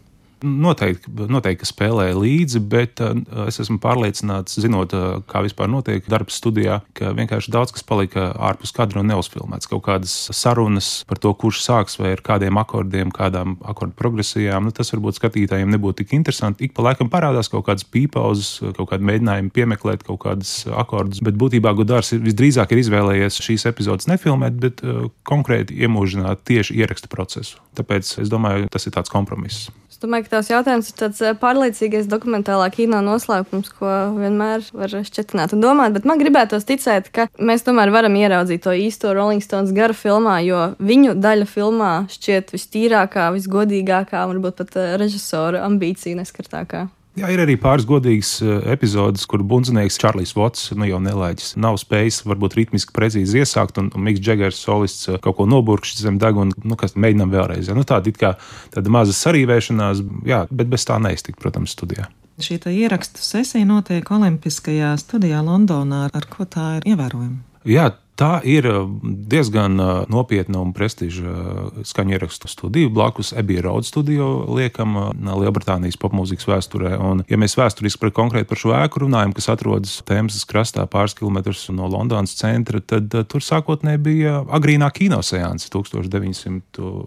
Noteikti, 0.40 1.10
noteikti 1.28 1.66
spēlēja 1.68 2.16
līdzi, 2.16 2.60
bet 2.72 3.00
uh, 3.04 3.18
es 3.44 3.60
esmu 3.60 3.76
pārliecināts, 3.82 4.56
zinot, 4.62 4.94
uh, 4.96 5.18
kā 5.28 5.42
vispār 5.44 5.68
notiek 5.68 6.06
darbs 6.08 6.38
studijā, 6.40 6.78
ka 6.96 7.12
vienkārši 7.16 7.52
daudz 7.52 7.74
kas 7.76 7.84
palika 7.84 8.30
ārpus 8.48 8.72
kadra 8.76 9.02
un 9.02 9.10
neuzfilmēts. 9.12 9.68
Kaut 9.70 9.84
kādas 9.88 10.14
sarunas 10.36 10.88
par 11.08 11.20
to, 11.20 11.32
kurš 11.36 11.60
sāks 11.66 11.98
vai 12.00 12.14
ar 12.14 12.22
kādiem 12.24 12.60
akordiem, 12.60 13.12
kādām 13.12 13.58
akordu 13.68 13.96
progresijām. 13.98 14.68
Nu, 14.68 14.74
tas 14.76 14.92
varbūt 14.94 15.18
skatītājiem 15.20 15.74
nebūtu 15.74 16.00
tik 16.02 16.14
interesanti. 16.16 16.68
Ik 16.68 16.76
pa 16.76 16.86
laikam 16.88 17.12
parādās 17.12 17.52
kaut 17.52 17.66
kādas 17.68 17.84
pīpauzes, 17.84 18.72
kaut 18.78 18.92
kādi 18.94 19.06
mēģinājumi 19.10 19.52
piemeklēt 19.56 20.06
kaut 20.08 20.22
kādus 20.24 20.54
akordus, 20.72 21.20
bet 21.26 21.36
būtībā 21.40 21.74
Gudārs 21.76 22.14
visdrīzāk 22.16 22.72
ir 22.72 22.84
izvēlējies 22.84 23.42
šīs 23.44 23.68
epizodes 23.70 24.08
nefilmēt, 24.10 24.56
bet 24.62 24.84
uh, 24.86 25.10
konkrēti 25.28 25.76
iemūžināt 25.84 26.46
tieši 26.48 26.80
ieraksta 26.80 27.12
procesu. 27.12 27.60
Tāpēc 27.76 28.16
es 28.24 28.32
domāju, 28.32 28.72
tas 28.72 28.88
ir 28.88 28.96
tāds 28.96 29.12
kompromiss. 29.12 29.68
Domāju, 30.00 30.24
ka 30.24 30.38
tās 30.38 30.48
jautājums 30.48 30.86
ir 30.88 30.94
tāds 30.96 31.18
eh, 31.20 31.34
pārliecīgais 31.36 32.06
dokumentālā 32.08 32.70
kino 32.72 33.02
noslēpums, 33.04 33.68
ko 33.76 33.90
vienmēr 34.16 34.64
var 34.72 34.94
šķietināt 35.04 35.52
un 35.52 35.60
domāt. 35.60 35.92
Bet 35.92 36.06
man 36.08 36.22
gribētos 36.22 36.64
ticēt, 36.68 37.10
ka 37.12 37.26
mēs 37.36 37.66
tomēr 37.66 37.92
varam 37.92 38.16
ieraudzīt 38.16 38.64
to 38.64 38.72
īsto 38.72 39.12
Rolling 39.12 39.44
Stones 39.44 39.74
garu 39.76 39.96
filmā, 39.96 40.38
jo 40.46 40.70
viņu 40.80 41.18
daļa 41.20 41.48
filmā 41.50 41.92
šķiet 42.16 42.54
vistīrākā, 42.56 43.28
visgodīgākā, 43.36 44.24
varbūt 44.32 44.62
pat 44.62 44.80
eh, 44.80 44.94
režisora 45.02 45.66
ambīcija 45.68 46.16
neskartākā. 46.22 46.86
Jā, 47.20 47.28
ir 47.34 47.42
arī 47.42 47.56
pāris 47.60 47.84
godīgas 47.88 48.30
eh, 48.40 48.52
epizodes, 48.72 49.26
kur 49.28 49.42
bundzinieks 49.44 49.98
Čārlis 50.00 50.32
Vots, 50.36 50.70
nu 50.72 50.86
jau 50.88 51.00
nelaiķis, 51.04 51.52
nav 51.60 51.76
spējis 51.80 52.22
varbūt 52.24 52.56
ritmiski 52.56 52.94
precīzi 52.96 53.42
iesākt, 53.42 53.80
un, 53.82 53.90
un 53.92 54.06
Miks 54.06 54.22
Džegers 54.24 54.60
solists 54.64 55.10
eh, 55.10 55.18
kaut 55.20 55.36
ko 55.36 55.48
noburkšķis 55.50 56.06
zem 56.06 56.20
deguna, 56.22 56.56
nu, 56.64 56.78
kas 56.80 56.96
mēģinām 56.96 57.34
vēlreiz. 57.34 57.68
Ja? 57.68 57.76
Nu, 57.76 57.84
tāda 57.88 58.08
it 58.08 58.20
kā 58.20 58.32
tāda 58.72 58.94
maza 58.94 59.16
sarīvēšanās, 59.18 60.00
jā, 60.30 60.46
bet 60.48 60.72
bez 60.72 60.88
tā 60.88 60.96
neiztikt, 61.02 61.40
protams, 61.42 61.76
studijā. 61.76 62.08
Šī 62.40 62.56
ierakstu 62.72 63.20
sesija 63.20 63.68
notiek 63.68 64.06
Olimpiskajā 64.16 64.94
studijā 65.02 65.42
Londonā. 65.44 66.06
Ar 66.16 66.28
ko 66.30 66.48
tā 66.48 66.78
ir 66.78 66.88
ievērojama? 66.94 67.36
Jā, 67.68 67.90
Tā 68.20 68.34
ir 68.44 68.66
diezgan 69.32 69.80
nopietna 70.12 70.60
un 70.60 70.74
prestiža 70.76 71.30
skaņu 71.88 72.12
ierakstu 72.12 72.50
studija 72.52 72.90
blakus 72.92 73.30
Ebija 73.32 73.62
Road 73.64 73.86
studio 73.88 74.26
liekam 74.58 74.92
Lielbritānijas 75.16 75.96
popmūzikas 76.00 76.44
vēsturē. 76.50 76.98
Un, 77.00 77.22
ja 77.30 77.38
mēs 77.40 77.56
vēsturiski 77.56 78.02
par 78.02 78.12
konkrēti 78.18 78.50
par 78.50 78.60
šo 78.60 78.74
ēku 78.76 79.06
runājam, 79.06 79.32
kas 79.32 79.48
atrodas 79.54 79.94
Tēmzes 80.04 80.44
krastā 80.50 80.84
pāris 80.90 81.16
kilometrus 81.16 81.62
no 81.72 81.88
Londonas 81.88 82.36
centra, 82.36 82.82
tad 82.84 83.08
tur 83.08 83.46
sākotnēji 83.46 84.02
bija 84.04 84.34
agrīnā 84.52 84.90
kinoseanse 84.92 85.72
1910, 85.72 86.60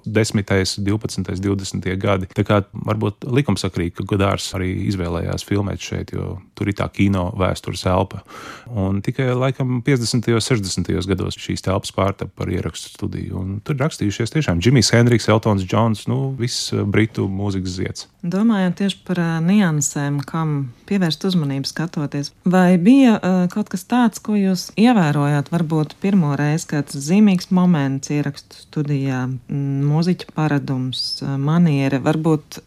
12, 0.10 1.38
20 1.46 2.02
gadi. 2.02 2.32
Tā 2.34 2.48
kā 2.48 2.64
varbūt 2.74 3.30
likumsakrīgi, 3.30 4.00
ka 4.00 4.08
Godārs 4.16 4.50
arī 4.58 4.72
izvēlējās 4.90 5.46
filmēt 5.46 5.86
šeit, 5.86 6.16
jo 6.18 6.40
tur 6.58 6.74
ir 6.74 6.80
tā 6.82 6.90
kino 6.90 7.28
vēstures 7.38 7.86
elpa. 7.94 8.26
Un 8.74 9.04
tikai 9.06 9.30
laikam 9.38 9.84
50. 9.86 10.34
un 10.34 10.46
60. 10.50 11.03
Gados 11.10 11.38
šīs 11.40 11.64
telpas 11.66 11.94
pārtapa 11.96 12.32
par 12.42 12.52
ierakstu 12.52 12.94
studiju. 12.94 13.40
Un 13.40 13.60
tur 13.66 13.78
rakstījušies 13.82 14.34
tiešām 14.36 14.62
Džimijs 14.64 14.94
Hendriks, 14.96 15.30
Eltons 15.32 15.66
Džons, 15.68 16.06
nu, 16.12 16.20
viss 16.40 16.72
britu 16.74 17.28
mūzikas 17.32 17.78
zieds. 17.78 18.08
Domājot 18.24 18.78
tieši 18.80 19.00
par 19.08 19.20
uh, 19.20 19.32
niansēm, 19.44 20.22
kam 20.28 20.56
pievērst 20.88 21.26
uzmanību 21.28 21.68
skatoties, 21.68 22.32
vai 22.48 22.78
bija 22.82 23.18
uh, 23.18 23.40
kaut 23.52 23.72
kas 23.74 23.84
tāds, 23.90 24.22
ko 24.24 24.38
jūs 24.40 24.70
ievērojāt, 24.80 25.52
varbūt 25.54 25.98
pirmo 26.04 26.34
reizi, 26.40 26.70
kāds 26.72 26.98
zīmīgs 27.08 27.52
moments 27.52 28.14
ierakstu 28.14 28.62
studijā, 28.64 29.26
mūziķa 29.52 30.32
paradums, 30.36 31.04
maniera, 31.24 32.00
varbūt 32.04 32.62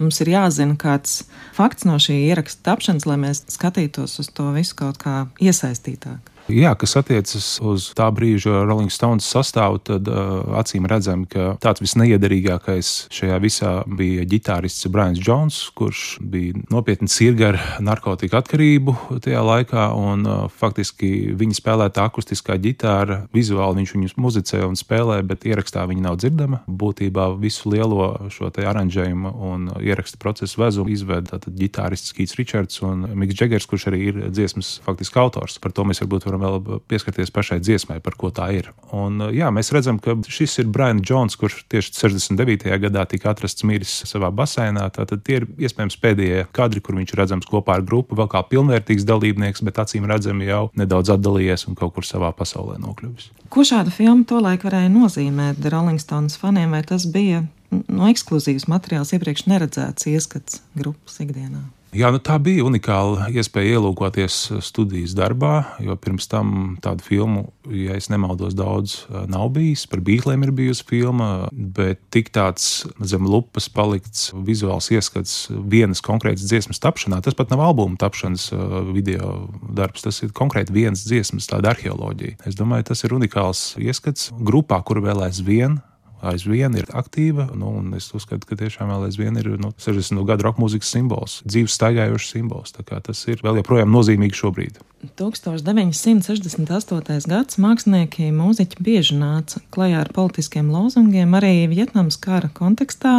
mums 0.00 0.20
ir 0.24 0.32
jāzina 0.32 0.76
kāds 0.80 1.22
fakts 1.56 1.86
no 1.88 1.98
šī 2.02 2.18
ieraksta 2.30 2.72
tapšanas, 2.72 3.06
lai 3.08 3.18
mēs 3.26 3.44
skatītos 3.52 4.18
uz 4.22 4.30
to 4.34 4.50
visu 4.56 4.78
kaut 4.78 5.00
kā 5.02 5.16
iesaistītāk. 5.42 6.31
Jā, 6.50 6.72
kas 6.74 6.96
attiecas 6.98 7.46
uz 7.62 7.84
tā 7.94 8.08
brīža 8.10 8.64
Rolling 8.66 8.90
Stones 8.90 9.26
sastāvu, 9.30 9.78
tad 9.86 10.08
uh, 10.10 10.42
acīm 10.58 10.88
redzam, 10.90 11.22
ka 11.30 11.52
tāds 11.62 11.82
visneiederīgākais 11.84 12.90
šajā 13.14 13.36
visā 13.42 13.70
bija 13.86 14.24
ģitārists 14.26 14.88
Brians 14.90 15.20
Jones, 15.22 15.60
kurš 15.78 16.18
bija 16.18 16.58
nopietni 16.72 17.06
sirga 17.12 17.52
ar 17.52 17.58
narkotiku 17.84 18.40
atkarību 18.40 18.96
tajā 19.22 19.44
laikā. 19.46 19.84
Un, 19.94 20.26
uh, 20.26 20.48
faktiski 20.50 21.30
viņa 21.38 21.58
spēlēta 21.60 22.08
akustiskā 22.08 22.58
ģitāra, 22.62 23.20
vizuāli 23.34 23.82
viņš 23.82 23.94
viņus 23.94 24.18
muzicē 24.18 24.64
un 24.66 24.74
spēlē, 24.78 25.20
bet 25.26 25.46
ierakstā 25.46 25.86
viņa 25.86 26.06
nav 26.08 26.18
dzirdama. 26.18 26.62
Būtībā 26.66 27.28
visu 27.38 27.70
lielo 27.70 28.10
šo 28.34 28.50
aranžējumu 28.50 29.34
un 29.52 29.70
ieraksta 29.78 30.18
procesu 30.18 30.60
vezumu 30.64 30.90
izveda 30.90 31.38
ģitārists 31.46 32.12
Keits 32.16 32.36
Richards 32.40 32.82
un 32.82 33.06
Miks 33.14 33.38
Džegers, 33.38 33.70
kurš 33.70 33.88
arī 33.92 34.04
ir 34.10 34.20
dziesmas 34.34 34.74
faktiski 34.84 35.22
autors. 35.22 35.60
Par 35.62 35.72
to 35.72 35.86
mēs 35.86 36.02
varbūt 36.02 36.31
varam 36.32 36.42
vēl 36.64 36.80
pieskarties 36.88 37.32
pašai 37.34 37.60
dziesmai, 37.62 38.00
par 38.02 38.16
ko 38.18 38.32
tā 38.34 38.48
ir. 38.56 38.70
Un, 38.96 39.20
jā, 39.34 39.50
mēs 39.54 39.72
redzam, 39.74 40.00
ka 40.02 40.16
šis 40.26 40.58
ir 40.62 40.70
Brian 40.72 41.02
Jones, 41.04 41.36
kurš 41.40 41.62
tieši 41.72 41.92
69. 41.98 42.70
gadā 42.86 43.04
tika 43.10 43.32
atrasts 43.32 43.66
miris 43.68 43.92
savā 44.08 44.32
basēnā. 44.34 44.88
Tātad 44.96 45.24
tie 45.26 45.40
ir 45.40 45.48
iespējams 45.60 45.98
pēdējie 46.02 46.46
kadri, 46.56 46.82
kur 46.84 46.96
viņš 46.98 47.14
ir 47.14 47.22
redzams 47.22 47.48
kopā 47.50 47.78
ar 47.78 47.86
grupu, 47.86 48.16
vēl 48.18 48.30
kā 48.32 48.44
pilnvērtīgs 48.48 49.06
dalībnieks, 49.08 49.64
bet 49.66 49.82
acīm 49.84 50.08
redzami 50.10 50.48
jau 50.48 50.64
nedaudz 50.78 51.12
atdalījies 51.16 51.68
un 51.68 51.78
kaut 51.78 51.96
kur 51.96 52.08
savā 52.08 52.32
pasaulē 52.36 52.78
nokļuvis. 52.82 53.30
Ko 53.52 53.66
šāda 53.68 53.92
filma 53.92 54.24
tolaik 54.28 54.64
varēja 54.64 54.88
nozīmēt 54.92 55.60
Rolling 55.72 56.00
Stones 56.00 56.38
faniem, 56.40 56.72
vai 56.72 56.80
tas 56.88 57.04
bija 57.04 57.44
no 57.92 58.08
ekskluzīvs 58.08 58.68
materiāls, 58.70 59.12
iepriekš 59.16 59.46
neredzēts 59.52 60.08
ieskats 60.12 60.62
grupas 60.78 61.20
ikdienā? 61.24 61.66
Jā, 61.92 62.08
nu 62.08 62.16
tā 62.24 62.38
bija 62.40 62.64
unikāla 62.64 63.26
iespēja 63.36 63.76
ielūkoties 63.76 64.36
studijas 64.64 65.12
darbā, 65.12 65.76
jo 65.84 65.92
pirms 66.00 66.24
tam 66.24 66.78
tādu 66.80 67.04
filmu, 67.04 67.42
ja 67.68 67.98
nemaldos, 68.08 68.54
daudz 68.56 68.94
nav 69.28 69.50
bijis. 69.52 69.84
Par 69.92 70.00
Beatlēm 70.00 70.46
ir 70.46 70.54
bijusi 70.56 70.86
filma, 70.88 71.50
bet 71.52 72.00
tik 72.08 72.32
tāds 72.32 72.86
zem 73.04 73.28
lupas 73.28 73.68
palikts 73.68 74.30
vizuāls 74.32 74.88
ieskats 74.88 75.36
vienas 75.52 76.00
konkrētas 76.00 76.48
dziesmas 76.48 76.80
tapšanā. 76.80 77.20
Tas 77.20 77.36
pat 77.36 77.52
nav 77.52 77.60
albuma 77.68 78.00
tapšanas 78.00 78.48
video 78.96 79.50
darbs, 79.68 80.08
tas 80.08 80.24
ir 80.24 80.32
konkrēti 80.32 80.72
vienas 80.72 81.04
dziesmas, 81.04 81.50
tāda 81.52 81.74
arheoloģija. 81.76 82.40
Es 82.48 82.56
domāju, 82.56 82.88
tas 82.88 83.04
ir 83.04 83.12
unikāls 83.20 83.74
ieskats 83.76 84.32
grupā, 84.40 84.80
kur 84.80 85.04
vēl 85.04 85.28
aizvien 85.28 85.82
aizvien 86.22 86.74
ir 86.78 86.86
aktīva. 86.94 87.48
Nu, 87.58 87.72
es 87.98 88.06
uzskatu, 88.14 88.46
ka 88.48 88.54
tiešām 88.60 88.86
vēl 88.92 89.02
aizvien 89.08 89.34
ir 89.40 89.46
nu, 89.60 89.68
60. 89.82 90.22
gadu 90.28 90.42
roka 90.46 90.62
mūzikas 90.62 90.92
simbols, 90.94 91.32
dzīves 91.48 91.76
staigājošs 91.78 92.32
simbols. 92.36 92.68
Tas 92.78 93.18
ir 93.28 93.38
vēl 93.44 93.54
joprojām 93.60 93.90
nozīmīgi 93.92 94.38
šobrīd. 94.38 94.74
1968. 95.18 97.30
gads 97.30 97.54
mākslinieki, 97.58 98.30
mūziķi 98.36 98.76
bieži 98.86 99.14
nāca 99.18 99.56
klajā 99.74 99.98
ar 100.04 100.10
politiskiem 100.14 100.66
lozungiem 100.70 101.30
arī 101.38 101.56
Vietnamas 101.72 102.16
kara 102.22 102.50
kontekstā. 102.54 103.14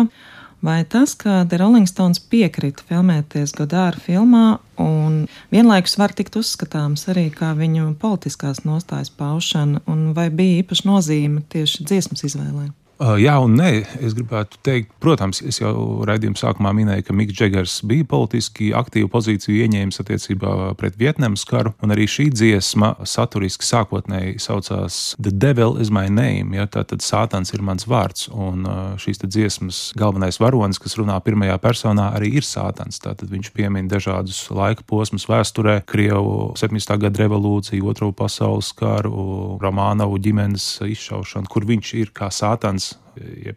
Vai 0.63 0.85
tas, 0.87 1.11
ka 1.19 1.43
The 1.43 1.59
Rolling 1.59 1.89
Stones 1.91 2.23
piekrita 2.31 2.85
filmēties 2.87 3.51
Godāra 3.57 3.99
filmā, 3.99 4.63
un 4.79 5.27
vienlaikus 5.51 5.97
var 5.99 6.15
tikt 6.15 6.39
uzskatāms 6.39 7.03
arī 7.11 7.27
kā 7.35 7.51
viņu 7.57 7.99
politiskās 7.99 8.63
nostājas 8.63 9.11
paušana, 9.11 9.83
un 9.91 10.13
vai 10.15 10.29
bija 10.31 10.61
īpaša 10.61 10.87
nozīme 10.87 11.43
tieši 11.51 11.83
dziesmas 11.89 12.23
izvēlē? 12.29 12.69
Jā, 13.01 13.39
un 13.41 13.55
nē, 13.57 13.69
es 14.05 14.13
gribētu 14.13 14.59
teikt, 14.63 14.91
protams, 15.01 15.39
es 15.41 15.57
jau 15.57 16.03
raidījuma 16.05 16.37
sākumā 16.37 16.69
minēju, 16.77 17.07
ka 17.07 17.15
Miks 17.17 17.33
Džegers 17.33 17.79
bija 17.89 18.05
politiski 18.05 18.69
aktīvu 18.77 19.09
pozīciju 19.09 19.65
ieņēmis 19.65 19.97
attiecībā 20.03 20.51
pret 20.77 20.99
Vietnamas 21.01 21.41
karu, 21.49 21.71
un 21.83 21.91
arī 21.95 22.05
šī 22.07 22.27
dziesma 22.31 22.93
saturiski 23.09 23.65
sākotnēji 23.65 24.37
saucās 24.43 24.99
The 25.17 25.33
Devil 25.33 25.79
is 25.81 25.89
my 25.89 26.05
name, 26.05 26.53
ja 26.53 26.67
tātad 26.69 27.01
Sātans 27.01 27.51
ir 27.55 27.63
mans 27.65 27.87
vārds, 27.89 28.27
un 28.29 28.61
šīs 29.01 29.23
dziesmas 29.25 29.81
galvenais 29.97 30.37
varonis, 30.39 30.79
kas 30.79 30.95
runā 31.01 31.17
pirmajā 31.25 31.57
personā, 31.65 32.11
arī 32.13 32.35
ir 32.37 32.47
Sātans. 32.47 33.01
Tātad 33.01 33.33
viņš 33.33 33.51
piemin 33.57 33.89
dažādus 33.89 34.45
laika 34.53 34.85
posmus 34.85 35.25
vēsturē, 35.31 35.79
Krievu 35.89 36.53
17. 36.61 36.95
gada 37.07 37.25
revolūciju, 37.25 37.89
Otro 37.89 38.13
pasaules 38.15 38.69
karu, 38.77 39.57
Romānovu 39.65 40.21
ģimenes 40.21 40.69
izšaušanu, 40.85 41.49
kur 41.49 41.65
viņš 41.73 41.93
ir 41.99 42.13
kā 42.13 42.29
Sātans 42.29 42.82
jeb 42.91 43.02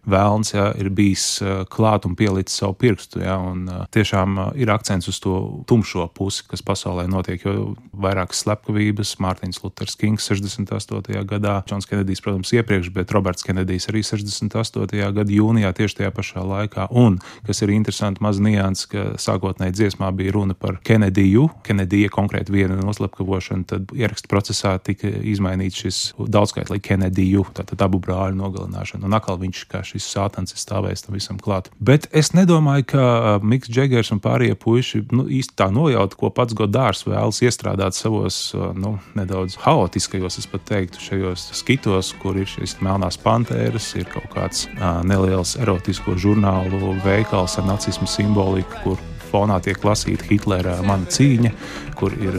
vēlns, 0.07 0.53
ja, 0.55 0.69
ir 0.79 0.90
bijis 0.95 1.27
klāt 1.73 2.07
un 2.09 2.16
pielicis 2.19 2.61
savu 2.61 2.77
pirkstu. 2.79 3.23
Ja, 3.25 3.37
un, 3.40 3.66
tiešām 3.95 4.38
ir 4.59 4.71
akcents 4.75 5.09
uz 5.11 5.21
to 5.23 5.37
tumšo 5.69 6.09
pusi, 6.14 6.45
kas 6.51 6.64
pasaulē 6.66 7.07
notiek. 7.11 7.42
Jo 7.47 7.75
vairākas 7.97 8.42
slepkavības, 8.45 9.16
Mārtiņš 9.23 9.61
Luters 9.64 9.97
Kings 9.99 10.29
68. 10.31 11.25
gadā, 11.29 11.59
Džons 11.66 11.88
Kenedijs, 11.88 12.23
protams, 12.25 12.53
iepriekš, 12.57 12.90
bet 12.95 13.12
Roberts 13.14 13.47
Kenedijs 13.47 13.88
arī 13.90 14.03
68. 14.07 15.12
gada 15.16 15.33
jūnijā 15.33 15.73
tieši 15.77 16.01
tajā 16.01 16.12
pašā 16.16 16.45
laikā. 16.47 16.88
Un, 16.97 17.19
kas 17.47 17.62
ir 17.64 17.73
interesanti, 17.75 18.23
maz 18.25 18.40
nianses, 18.42 18.88
ka 18.92 19.07
sākotnēji 19.21 19.77
dziesmā 19.81 20.11
bija 20.16 20.37
runa 20.37 20.57
par 20.59 20.81
Kenediju, 20.87 21.49
Kenedija 21.66 22.12
konkrēti 22.12 22.55
viena 22.55 22.79
noslapkavošana, 22.81 23.69
tad 23.73 23.95
ierakstu 23.97 24.31
procesā 24.33 24.77
tika 24.83 25.09
izmainīts 25.09 25.83
šis 25.85 26.01
daudzskaitlīgi 26.19 26.85
Kenediju, 26.90 27.47
tātad 27.57 27.83
abu 27.87 28.01
brāļu 28.03 28.38
nogalināšana. 28.40 29.07
Un 29.07 29.16
atkal 29.16 29.40
viņš 29.47 29.63
kā 29.71 29.83
šis 29.87 30.09
sātans 30.13 30.55
ir 30.55 30.61
stāvējis 30.61 31.07
tam 31.07 31.17
visam 31.17 31.41
klāt. 31.43 31.71
Bet 31.79 32.09
es 32.17 32.33
nedomāju, 32.37 32.87
ka 32.93 33.07
Miks 33.47 33.71
Džegers 33.73 34.13
un 34.15 34.21
pārējie 34.25 34.59
puiši 34.61 35.03
nu, 35.15 35.27
īsti 35.39 35.57
tā 35.59 35.71
nojauta, 35.75 36.19
ko 36.19 36.31
pats 36.35 36.57
Godārs 36.57 37.07
vēlas 37.07 37.43
iestrādāt 37.45 37.97
savos 37.97 38.51
nu, 38.77 38.97
nedaudz 39.19 39.59
haotiskajos, 39.65 40.41
es 40.43 40.51
pat 40.51 40.67
teiktu, 40.69 41.03
šajos 41.03 41.49
skitos, 41.57 42.13
kur 42.23 42.39
ir 42.39 42.49
šīs 42.51 42.79
melnās 42.85 43.19
pantēras, 43.23 43.93
ir 43.99 44.09
kaut 44.11 44.29
kāds 44.35 44.67
uh, 44.77 45.01
neliels 45.07 45.57
erotisko 45.61 46.17
žurnālu 46.21 46.97
veikals 47.05 47.59
ar 47.61 47.69
nacismu 47.71 48.09
simboliku, 48.11 48.83
kur 48.85 49.05
fonā 49.31 49.59
tiek 49.65 49.83
lasīta 49.85 50.27
Hitlera 50.31 50.77
mana 50.87 51.09
cīņa, 51.11 51.53
kur 51.97 52.15
ir 52.21 52.37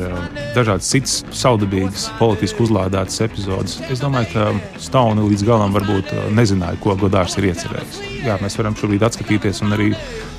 dažādas 0.55 0.89
citas 0.91 1.19
saudabīgas, 1.35 2.09
politiski 2.19 2.65
uzlādētas 2.67 3.23
epizodes. 3.25 3.79
Es 3.91 4.03
domāju, 4.03 4.31
ka 4.33 4.81
Stone 4.81 5.25
līdz 5.29 5.45
galam 5.47 5.75
varbūt 5.75 6.13
nezināja, 6.37 6.79
ko 6.83 6.97
Godārs 6.99 7.37
ir 7.39 7.51
iecerējis. 7.51 8.01
Jā, 8.27 8.37
mēs 8.43 8.57
varam 8.59 8.77
šobrīd 8.77 9.05
atskatīties 9.07 9.63
un 9.65 9.77
arī 9.77 9.91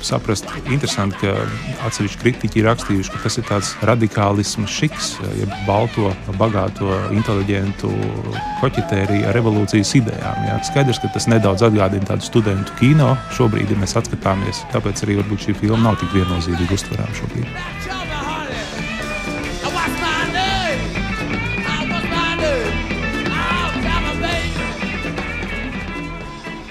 saprast, 0.05 0.47
interesanti, 0.69 1.17
ka 1.21 1.33
atsevišķi 1.87 2.21
kritiķi 2.23 2.61
ir 2.61 2.67
rakstījuši, 2.69 3.13
ka 3.13 3.23
tas 3.25 3.39
ir 3.39 3.47
tāds 3.49 3.71
radikālisms, 3.89 4.71
šiks, 4.73 5.11
jeb 5.39 5.53
balto, 5.67 6.13
bagāto, 6.39 6.91
inteliģentu 7.15 7.91
koķetēriju 8.61 9.27
ar 9.29 9.37
revolūcijas 9.39 9.95
idejām. 10.01 10.45
Jā. 10.49 10.59
Skaidrs, 10.69 11.01
ka 11.03 11.11
tas 11.15 11.29
nedaudz 11.31 11.65
atgādina 11.69 12.11
tādu 12.11 12.27
studentu 12.27 12.75
kino 12.81 13.13
šobrīd, 13.37 13.71
ja 13.73 13.81
mēs 13.81 13.97
atskatāmies. 13.99 14.63
Tāpēc 14.75 15.05
arī 15.05 15.19
varbūt 15.23 15.49
šī 15.49 15.59
filma 15.63 15.89
nav 15.89 15.99
tik 16.01 16.15
viennozīmīgi 16.19 16.79
uztverama 16.79 17.21
šobrīd. 17.21 18.18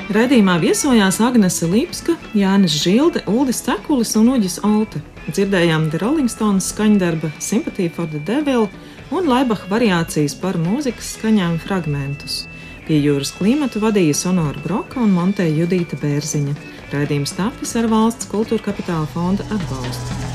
Redījumā 0.08 0.54
viesojās 0.56 1.18
Agnese 1.20 1.66
Lipska, 1.68 2.14
Jānis 2.32 2.78
Žilde, 2.80 3.20
Uldis 3.28 3.58
Cekulis 3.66 4.14
un 4.16 4.30
Uģis 4.32 4.54
Olte. 4.64 5.02
Dzirdējām 5.28 5.90
The 5.92 6.00
Rolling 6.00 6.32
Stones 6.32 6.70
skaņdarba 6.72 7.28
Sympathy 7.44 7.90
for 7.92 8.08
the 8.08 8.22
Devil 8.24 8.70
un 9.12 9.28
Laibacha 9.28 9.68
variācijas 9.68 10.32
par 10.40 10.56
mūzikas 10.56 11.12
skaņām 11.18 11.58
fragmentus. 11.60 12.46
Pie 12.88 13.02
jūras 13.04 13.34
klimatu 13.36 13.84
vadīja 13.84 14.16
Sonora 14.16 14.64
Broka 14.64 15.02
un 15.04 15.12
Monteja 15.12 15.52
Judīta 15.52 16.00
Bērziņa. 16.00 16.56
Raidījums 16.94 17.36
tapis 17.36 17.76
ar 17.76 17.92
valsts 17.92 18.32
kultūra 18.32 18.70
kapitāla 18.70 19.04
fonda 19.12 19.44
atbalstu. 19.52 20.27